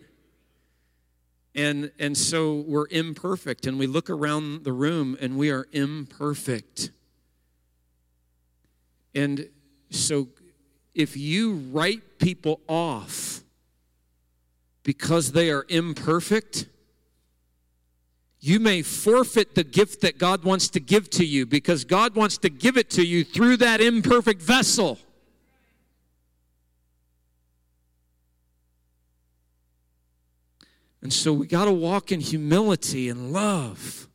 And, 1.55 1.91
and 1.99 2.17
so 2.17 2.65
we're 2.67 2.87
imperfect, 2.89 3.67
and 3.67 3.77
we 3.77 3.87
look 3.87 4.09
around 4.09 4.63
the 4.63 4.73
room 4.73 5.15
and 5.21 5.37
we 5.37 5.51
are 5.51 5.67
imperfect. 5.71 6.89
And 9.13 9.49
so 9.91 10.29
if 10.95 11.15
you 11.15 11.53
write 11.71 12.17
people 12.17 12.61
off 12.67 13.42
because 14.83 15.31
they 15.31 15.49
are 15.49 15.65
imperfect, 15.69 16.67
you 18.39 18.59
may 18.59 18.81
forfeit 18.81 19.55
the 19.55 19.63
gift 19.63 20.01
that 20.01 20.17
God 20.17 20.43
wants 20.43 20.67
to 20.69 20.79
give 20.79 21.09
to 21.11 21.25
you 21.25 21.45
because 21.45 21.85
God 21.85 22.13
wants 22.15 22.37
to 22.39 22.49
give 22.49 22.75
it 22.75 22.89
to 22.91 23.05
you 23.05 23.23
through 23.23 23.57
that 23.57 23.79
imperfect 23.79 24.41
vessel. 24.41 24.99
And 31.01 31.11
so 31.11 31.33
we 31.33 31.47
got 31.47 31.65
to 31.65 31.71
walk 31.71 32.11
in 32.11 32.19
humility 32.19 33.09
and 33.09 33.31
love 33.31 34.07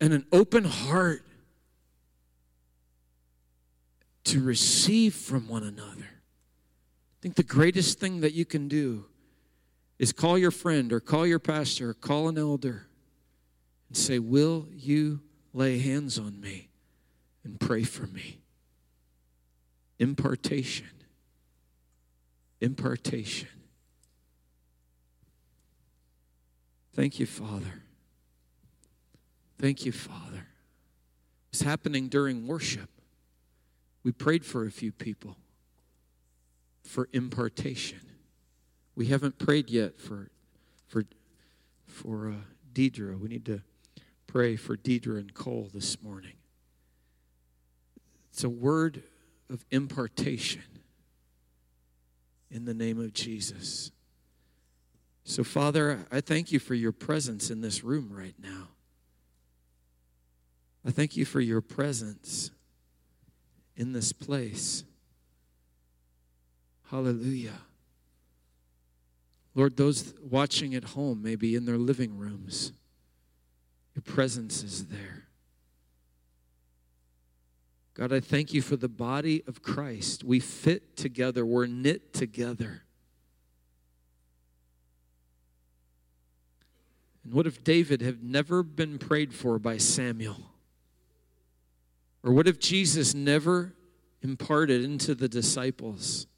and 0.00 0.12
an 0.12 0.26
open 0.32 0.64
heart 0.64 1.24
to 4.24 4.42
receive 4.42 5.14
from 5.14 5.48
one 5.48 5.62
another. 5.62 6.13
I 7.24 7.26
think 7.26 7.36
the 7.36 7.42
greatest 7.42 7.98
thing 7.98 8.20
that 8.20 8.34
you 8.34 8.44
can 8.44 8.68
do 8.68 9.06
is 9.98 10.12
call 10.12 10.36
your 10.36 10.50
friend 10.50 10.92
or 10.92 11.00
call 11.00 11.26
your 11.26 11.38
pastor 11.38 11.88
or 11.88 11.94
call 11.94 12.28
an 12.28 12.36
elder 12.36 12.86
and 13.88 13.96
say, 13.96 14.18
Will 14.18 14.68
you 14.70 15.20
lay 15.54 15.78
hands 15.78 16.18
on 16.18 16.38
me 16.38 16.68
and 17.42 17.58
pray 17.58 17.82
for 17.82 18.06
me? 18.06 18.40
Impartation. 19.98 20.90
Impartation. 22.60 23.48
Thank 26.92 27.18
you, 27.18 27.24
Father. 27.24 27.84
Thank 29.58 29.86
you, 29.86 29.92
Father. 29.92 30.48
It's 31.50 31.62
happening 31.62 32.08
during 32.08 32.46
worship. 32.46 32.90
We 34.02 34.12
prayed 34.12 34.44
for 34.44 34.66
a 34.66 34.70
few 34.70 34.92
people 34.92 35.38
for 36.84 37.08
impartation. 37.12 38.00
We 38.94 39.06
haven't 39.06 39.38
prayed 39.38 39.70
yet 39.70 39.98
for 39.98 40.30
for 40.86 41.04
for 41.86 42.30
uh, 42.30 42.34
Deidre. 42.72 43.18
We 43.18 43.28
need 43.28 43.46
to 43.46 43.62
pray 44.26 44.56
for 44.56 44.76
Deidre 44.76 45.18
and 45.18 45.32
Cole 45.34 45.68
this 45.72 46.02
morning. 46.02 46.34
It's 48.30 48.44
a 48.44 48.50
word 48.50 49.02
of 49.48 49.64
impartation 49.70 50.62
in 52.50 52.64
the 52.64 52.74
name 52.74 53.00
of 53.00 53.12
Jesus. 53.12 53.90
So, 55.24 55.42
Father, 55.42 56.06
I 56.12 56.20
thank 56.20 56.52
you 56.52 56.58
for 56.58 56.74
your 56.74 56.92
presence 56.92 57.50
in 57.50 57.60
this 57.60 57.82
room 57.82 58.10
right 58.12 58.34
now. 58.38 58.68
I 60.86 60.90
thank 60.90 61.16
you 61.16 61.24
for 61.24 61.40
your 61.40 61.62
presence 61.62 62.50
in 63.76 63.92
this 63.92 64.12
place. 64.12 64.84
Hallelujah. 66.94 67.58
Lord, 69.56 69.76
those 69.76 70.14
watching 70.22 70.76
at 70.76 70.84
home, 70.84 71.22
maybe 71.24 71.56
in 71.56 71.64
their 71.64 71.76
living 71.76 72.16
rooms, 72.16 72.72
your 73.96 74.02
presence 74.02 74.62
is 74.62 74.86
there. 74.86 75.26
God, 77.94 78.12
I 78.12 78.20
thank 78.20 78.54
you 78.54 78.62
for 78.62 78.76
the 78.76 78.88
body 78.88 79.42
of 79.48 79.60
Christ. 79.60 80.22
We 80.22 80.38
fit 80.38 80.96
together, 80.96 81.44
we're 81.44 81.66
knit 81.66 82.12
together. 82.12 82.84
And 87.24 87.32
what 87.32 87.48
if 87.48 87.64
David 87.64 88.02
had 88.02 88.22
never 88.22 88.62
been 88.62 88.98
prayed 88.98 89.34
for 89.34 89.58
by 89.58 89.78
Samuel? 89.78 90.52
Or 92.22 92.32
what 92.32 92.46
if 92.46 92.60
Jesus 92.60 93.14
never 93.14 93.74
imparted 94.22 94.84
into 94.84 95.16
the 95.16 95.28
disciples? 95.28 96.28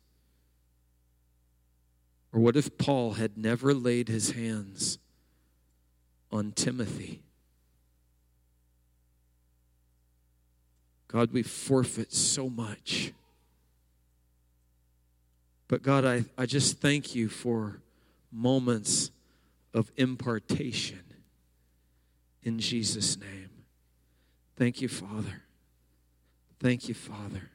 Or 2.37 2.40
what 2.40 2.55
if 2.55 2.77
Paul 2.77 3.14
had 3.14 3.38
never 3.38 3.72
laid 3.72 4.09
his 4.09 4.33
hands 4.33 4.99
on 6.31 6.53
Timothy? 6.53 7.22
God, 11.09 11.33
we 11.33 11.42
forfeit 11.42 12.12
so 12.12 12.51
much. 12.51 13.14
But 15.66 15.83
God, 15.83 16.05
I, 16.05 16.27
I 16.37 16.44
just 16.44 16.79
thank 16.79 17.14
you 17.14 17.31
for 17.31 17.81
moments 18.31 19.11
of 19.72 19.90
impartation 19.96 21.05
in 22.42 22.59
Jesus' 22.59 23.16
name. 23.16 23.49
Thank 24.57 24.83
you, 24.83 24.88
Father. 24.88 25.44
Thank 26.61 26.87
you, 26.87 26.92
Father. 26.92 27.49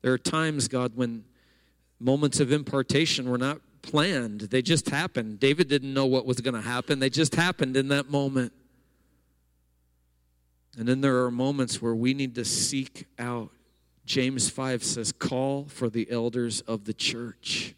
There 0.00 0.14
are 0.14 0.18
times, 0.18 0.68
God, 0.68 0.92
when 0.94 1.26
moments 2.00 2.40
of 2.40 2.50
impartation 2.50 3.28
were 3.28 3.36
not 3.36 3.60
planned, 3.86 4.42
they 4.42 4.62
just 4.62 4.90
happened. 4.90 5.40
David 5.40 5.68
didn't 5.68 5.94
know 5.94 6.06
what 6.06 6.26
was 6.26 6.40
going 6.40 6.54
to 6.54 6.60
happen, 6.60 6.98
they 6.98 7.10
just 7.10 7.34
happened 7.34 7.76
in 7.76 7.88
that 7.88 8.10
moment. 8.10 8.52
And 10.78 10.86
then 10.86 11.00
there 11.00 11.24
are 11.24 11.30
moments 11.30 11.80
where 11.80 11.94
we 11.94 12.12
need 12.12 12.34
to 12.34 12.44
seek 12.44 13.06
out. 13.18 13.50
James 14.04 14.50
5 14.50 14.84
says, 14.84 15.10
Call 15.10 15.64
for 15.64 15.88
the 15.88 16.10
elders 16.10 16.60
of 16.60 16.84
the 16.84 16.92
church. 16.92 17.74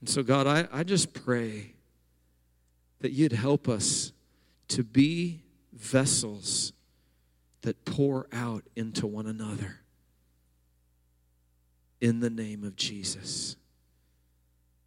And 0.00 0.08
so, 0.08 0.24
God, 0.24 0.48
I, 0.48 0.66
I 0.72 0.82
just 0.82 1.14
pray 1.14 1.74
that 3.00 3.12
you'd 3.12 3.32
help 3.32 3.68
us 3.68 4.12
to 4.68 4.82
be 4.82 5.42
vessels 5.72 6.72
that 7.60 7.84
pour 7.84 8.26
out 8.32 8.64
into 8.74 9.06
one 9.06 9.26
another 9.26 9.81
in 12.02 12.18
the 12.18 12.28
name 12.28 12.64
of 12.64 12.74
Jesus. 12.74 13.56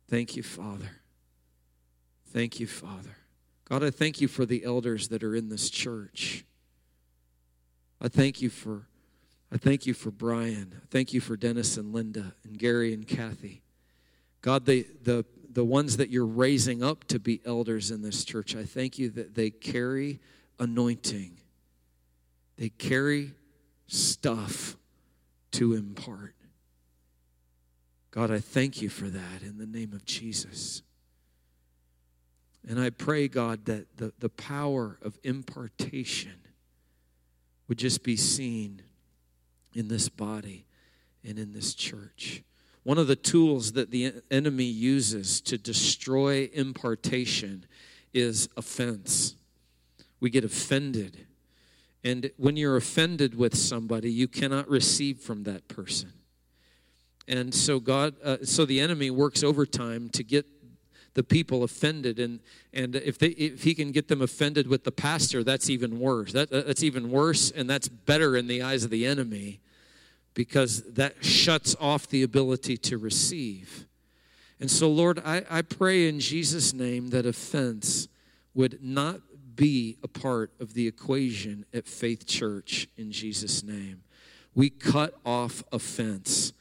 Thank 0.09 0.35
you, 0.35 0.43
Father. 0.43 0.91
Thank 2.27 2.59
you, 2.59 2.67
Father. 2.67 3.15
God, 3.63 3.83
I 3.83 3.89
thank 3.89 4.19
you 4.19 4.27
for 4.27 4.45
the 4.45 4.65
elders 4.65 5.07
that 5.07 5.23
are 5.23 5.33
in 5.33 5.47
this 5.47 5.69
church. 5.69 6.43
I 8.01 8.09
thank 8.09 8.41
you 8.41 8.49
for 8.49 8.87
I 9.51 9.57
thank 9.57 9.85
you 9.85 9.93
for 9.93 10.11
Brian. 10.11 10.73
I 10.75 10.85
thank 10.89 11.13
you 11.13 11.21
for 11.21 11.37
Dennis 11.37 11.77
and 11.77 11.93
Linda 11.93 12.33
and 12.43 12.57
Gary 12.57 12.93
and 12.93 13.07
Kathy. 13.07 13.61
God, 14.41 14.65
the 14.65 14.85
the 15.01 15.25
the 15.49 15.63
ones 15.63 15.95
that 15.97 16.09
you're 16.09 16.25
raising 16.25 16.83
up 16.83 17.05
to 17.05 17.17
be 17.17 17.39
elders 17.45 17.89
in 17.89 18.01
this 18.01 18.25
church, 18.25 18.57
I 18.57 18.65
thank 18.65 18.99
you 18.99 19.09
that 19.11 19.35
they 19.35 19.51
carry 19.51 20.19
anointing. 20.59 21.37
They 22.57 22.69
carry 22.69 23.31
stuff 23.87 24.75
to 25.51 25.73
impart. 25.73 26.34
God, 28.15 28.31
I 28.31 28.39
thank 28.39 28.81
you 28.81 28.87
for 28.87 29.09
that 29.09 29.41
in 29.41 29.57
the 29.57 29.65
name 29.65 29.91
of 29.91 30.05
Jesus. 30.05 30.81
And 32.65 32.79
I 32.79 32.89
pray, 32.89 33.27
God, 33.27 33.65
that 33.65 33.97
the, 33.97 34.13
the 34.19 34.29
power 34.29 34.97
of 35.01 35.19
impartation 35.25 36.39
would 37.67 37.77
just 37.77 38.03
be 38.03 38.15
seen 38.15 38.83
in 39.73 39.89
this 39.89 40.07
body 40.07 40.65
and 41.27 41.37
in 41.37 41.51
this 41.51 41.73
church. 41.73 42.41
One 42.83 42.97
of 42.97 43.07
the 43.07 43.17
tools 43.17 43.73
that 43.73 43.91
the 43.91 44.13
enemy 44.31 44.63
uses 44.63 45.41
to 45.41 45.57
destroy 45.57 46.49
impartation 46.53 47.65
is 48.13 48.47
offense. 48.55 49.35
We 50.21 50.29
get 50.29 50.45
offended. 50.45 51.27
And 52.01 52.31
when 52.37 52.55
you're 52.55 52.77
offended 52.77 53.35
with 53.35 53.57
somebody, 53.57 54.09
you 54.09 54.29
cannot 54.29 54.69
receive 54.69 55.19
from 55.19 55.43
that 55.43 55.67
person. 55.67 56.13
And 57.27 57.53
so 57.53 57.79
God, 57.79 58.15
uh, 58.23 58.37
so 58.43 58.65
the 58.65 58.79
enemy 58.79 59.09
works 59.09 59.43
overtime 59.43 60.09
to 60.09 60.23
get 60.23 60.45
the 61.15 61.23
people 61.23 61.63
offended, 61.63 62.19
and 62.19 62.41
and 62.73 62.95
if 62.95 63.17
they 63.17 63.29
if 63.29 63.63
he 63.63 63.73
can 63.73 63.91
get 63.91 64.09
them 64.09 64.21
offended 64.21 64.67
with 64.67 64.83
the 64.83 64.91
pastor, 64.91 65.43
that's 65.43 65.69
even 65.69 65.99
worse. 65.99 66.33
That 66.33 66.49
that's 66.51 66.83
even 66.83 67.09
worse, 67.09 67.51
and 67.51 67.69
that's 67.69 67.87
better 67.87 68.35
in 68.35 68.47
the 68.47 68.61
eyes 68.61 68.83
of 68.83 68.89
the 68.89 69.05
enemy, 69.05 69.61
because 70.33 70.83
that 70.83 71.23
shuts 71.23 71.75
off 71.79 72.07
the 72.07 72.21
ability 72.21 72.77
to 72.77 72.97
receive. 72.97 73.87
And 74.59 74.69
so, 74.69 74.89
Lord, 74.89 75.21
I, 75.25 75.43
I 75.49 75.61
pray 75.61 76.07
in 76.07 76.19
Jesus' 76.19 76.73
name 76.73 77.09
that 77.09 77.25
offense 77.25 78.07
would 78.53 78.83
not 78.83 79.21
be 79.55 79.97
a 80.03 80.07
part 80.07 80.51
of 80.59 80.73
the 80.73 80.87
equation 80.87 81.65
at 81.73 81.87
Faith 81.87 82.25
Church 82.25 82.87
in 82.97 83.11
Jesus' 83.11 83.63
name. 83.63 84.03
We 84.53 84.69
cut 84.69 85.13
off 85.25 85.63
offense 85.71 86.53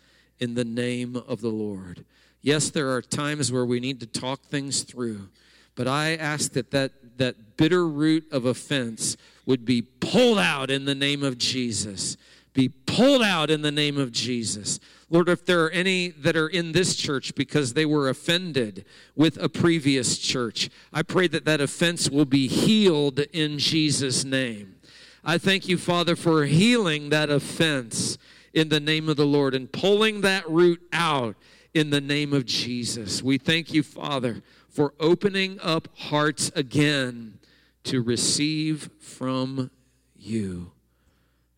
in 0.44 0.54
the 0.54 0.64
name 0.64 1.16
of 1.16 1.40
the 1.40 1.48
Lord. 1.48 2.04
Yes, 2.42 2.68
there 2.68 2.90
are 2.90 3.00
times 3.00 3.50
where 3.50 3.64
we 3.64 3.80
need 3.80 3.98
to 4.00 4.06
talk 4.06 4.42
things 4.42 4.82
through, 4.82 5.30
but 5.74 5.88
I 5.88 6.14
ask 6.16 6.52
that 6.52 6.70
that, 6.72 6.92
that 7.16 7.56
bitter 7.56 7.88
root 7.88 8.30
of 8.30 8.44
offense 8.44 9.16
would 9.46 9.64
be 9.64 9.80
pulled 9.80 10.38
out 10.38 10.70
in 10.70 10.84
the 10.84 10.94
name 10.94 11.22
of 11.22 11.38
Jesus. 11.38 12.18
Be 12.52 12.68
pulled 12.68 13.22
out 13.22 13.50
in 13.50 13.62
the 13.62 13.72
name 13.72 13.96
of 13.96 14.12
Jesus. 14.12 14.78
Lord, 15.08 15.30
if 15.30 15.46
there 15.46 15.64
are 15.64 15.70
any 15.70 16.08
that 16.10 16.36
are 16.36 16.48
in 16.48 16.72
this 16.72 16.94
church 16.94 17.34
because 17.34 17.72
they 17.72 17.86
were 17.86 18.10
offended 18.10 18.84
with 19.16 19.42
a 19.42 19.48
previous 19.48 20.18
church, 20.18 20.68
I 20.92 21.02
pray 21.02 21.26
that 21.28 21.46
that 21.46 21.62
offense 21.62 22.10
will 22.10 22.26
be 22.26 22.46
healed 22.48 23.20
in 23.32 23.58
Jesus' 23.58 24.22
name. 24.22 24.76
I 25.24 25.38
thank 25.38 25.66
you, 25.68 25.78
Father, 25.78 26.14
for 26.14 26.44
healing 26.44 27.08
that 27.08 27.30
offense 27.30 28.18
in 28.54 28.68
the 28.68 28.80
name 28.80 29.08
of 29.08 29.16
the 29.16 29.26
Lord 29.26 29.54
and 29.54 29.70
pulling 29.70 30.22
that 30.22 30.48
root 30.48 30.80
out 30.92 31.36
in 31.74 31.90
the 31.90 32.00
name 32.00 32.32
of 32.32 32.46
Jesus. 32.46 33.22
We 33.22 33.36
thank 33.36 33.74
you, 33.74 33.82
Father, 33.82 34.42
for 34.68 34.94
opening 35.00 35.58
up 35.60 35.88
hearts 35.96 36.50
again 36.54 37.38
to 37.82 38.00
receive 38.00 38.88
from 39.00 39.70
you. 40.16 40.70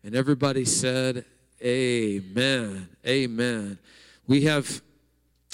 And 0.03 0.15
everybody 0.15 0.65
said, 0.65 1.23
Amen. 1.61 2.89
Amen. 3.05 3.79
We 4.27 4.43
have 4.43 4.81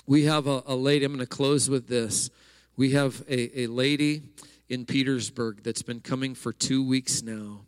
we 0.06 0.26
have 0.26 0.48
a, 0.48 0.64
a 0.66 0.76
lady, 0.76 1.06
I'm 1.06 1.14
going 1.14 1.20
to 1.22 1.26
close 1.26 1.70
with 1.70 1.88
this. 1.88 2.30
We 2.76 2.92
have 2.92 3.24
a, 3.30 3.62
a 3.62 3.68
lady 3.68 4.24
in 4.68 4.86
Petersburg 4.86 5.64
that's 5.64 5.82
been 5.82 6.02
coming 6.02 6.36
for 6.36 6.52
two 6.52 6.86
weeks 6.86 7.22
now 7.22 7.62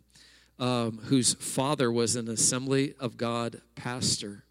um, 0.58 0.98
whose 1.04 1.34
father 1.34 1.90
was 1.90 2.16
an 2.16 2.28
Assembly 2.28 2.94
of 2.98 3.16
God 3.16 3.60
pastor 3.74 4.44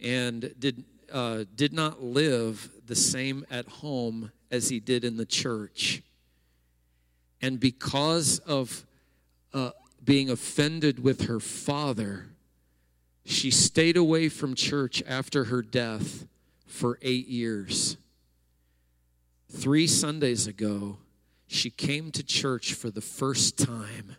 and 0.00 0.54
did, 0.58 0.84
uh, 1.12 1.44
did 1.54 1.72
not 1.72 2.02
live 2.02 2.70
the 2.86 2.94
same 2.94 3.44
at 3.50 3.66
home 3.66 4.32
as 4.50 4.68
he 4.68 4.80
did 4.80 5.04
in 5.04 5.16
the 5.16 5.24
church. 5.24 6.02
And 7.40 7.58
because 7.58 8.38
of 8.40 8.84
uh, 9.52 9.70
being 10.04 10.30
offended 10.30 11.02
with 11.02 11.26
her 11.26 11.40
father, 11.40 12.26
she 13.24 13.50
stayed 13.50 13.96
away 13.96 14.28
from 14.28 14.54
church 14.54 15.02
after 15.06 15.44
her 15.44 15.62
death 15.62 16.26
for 16.66 16.98
eight 17.00 17.28
years. 17.28 17.96
Three 19.50 19.86
Sundays 19.86 20.46
ago, 20.46 20.98
she 21.46 21.70
came 21.70 22.10
to 22.12 22.22
church 22.22 22.74
for 22.74 22.90
the 22.90 23.00
first 23.00 23.56
time 23.56 24.16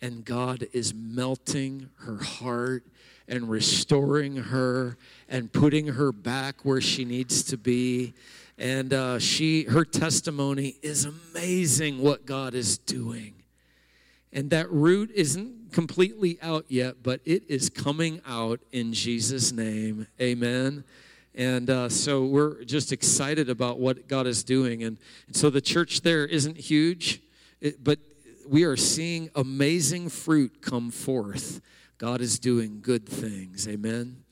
and 0.00 0.24
God 0.24 0.66
is 0.72 0.94
melting 0.94 1.90
her 2.00 2.18
heart 2.18 2.84
and 3.26 3.48
restoring 3.50 4.36
her 4.36 4.96
and 5.28 5.52
putting 5.52 5.88
her 5.88 6.12
back 6.12 6.64
where 6.64 6.80
she 6.80 7.04
needs 7.04 7.42
to 7.44 7.56
be. 7.56 8.14
And 8.56 8.92
uh, 8.92 9.18
she, 9.18 9.64
her 9.64 9.84
testimony 9.84 10.76
is 10.82 11.04
amazing 11.04 12.00
what 12.00 12.26
God 12.26 12.54
is 12.54 12.78
doing. 12.78 13.34
And 14.32 14.50
that 14.50 14.70
root 14.70 15.10
isn't 15.14 15.72
completely 15.72 16.38
out 16.42 16.64
yet, 16.68 17.02
but 17.02 17.20
it 17.24 17.44
is 17.48 17.70
coming 17.70 18.20
out 18.26 18.60
in 18.72 18.92
Jesus' 18.92 19.52
name. 19.52 20.06
Amen. 20.20 20.84
And 21.34 21.70
uh, 21.70 21.88
so 21.88 22.24
we're 22.24 22.64
just 22.64 22.90
excited 22.92 23.48
about 23.48 23.78
what 23.78 24.08
God 24.08 24.26
is 24.26 24.42
doing. 24.42 24.82
And, 24.82 24.98
so 25.30 25.50
the 25.50 25.60
church 25.60 26.00
there 26.00 26.26
isn't 26.26 26.56
huge, 26.56 27.20
but 27.80 27.98
we 28.48 28.64
are 28.64 28.76
seeing 28.76 29.30
amazing 29.34 30.08
fruit 30.08 30.62
come 30.62 30.90
forth. 30.90 31.60
God 31.98 32.20
is 32.20 32.38
doing 32.38 32.80
good 32.80 33.06
things. 33.06 33.68
Amen. 33.68 34.24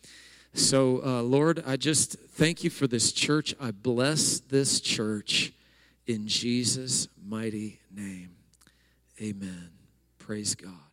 So, 0.54 1.02
uh, 1.04 1.22
Lord, 1.22 1.62
I 1.66 1.76
just 1.76 2.12
thank 2.12 2.64
you 2.64 2.70
for 2.70 2.86
this 2.86 3.12
church. 3.12 3.54
I 3.60 3.72
bless 3.72 4.40
this 4.40 4.80
church 4.80 5.52
in 6.06 6.26
Jesus' 6.26 7.08
mighty 7.26 7.80
name. 7.94 8.30
Amen. 9.20 9.70
Praise 10.18 10.54
God. 10.54 10.85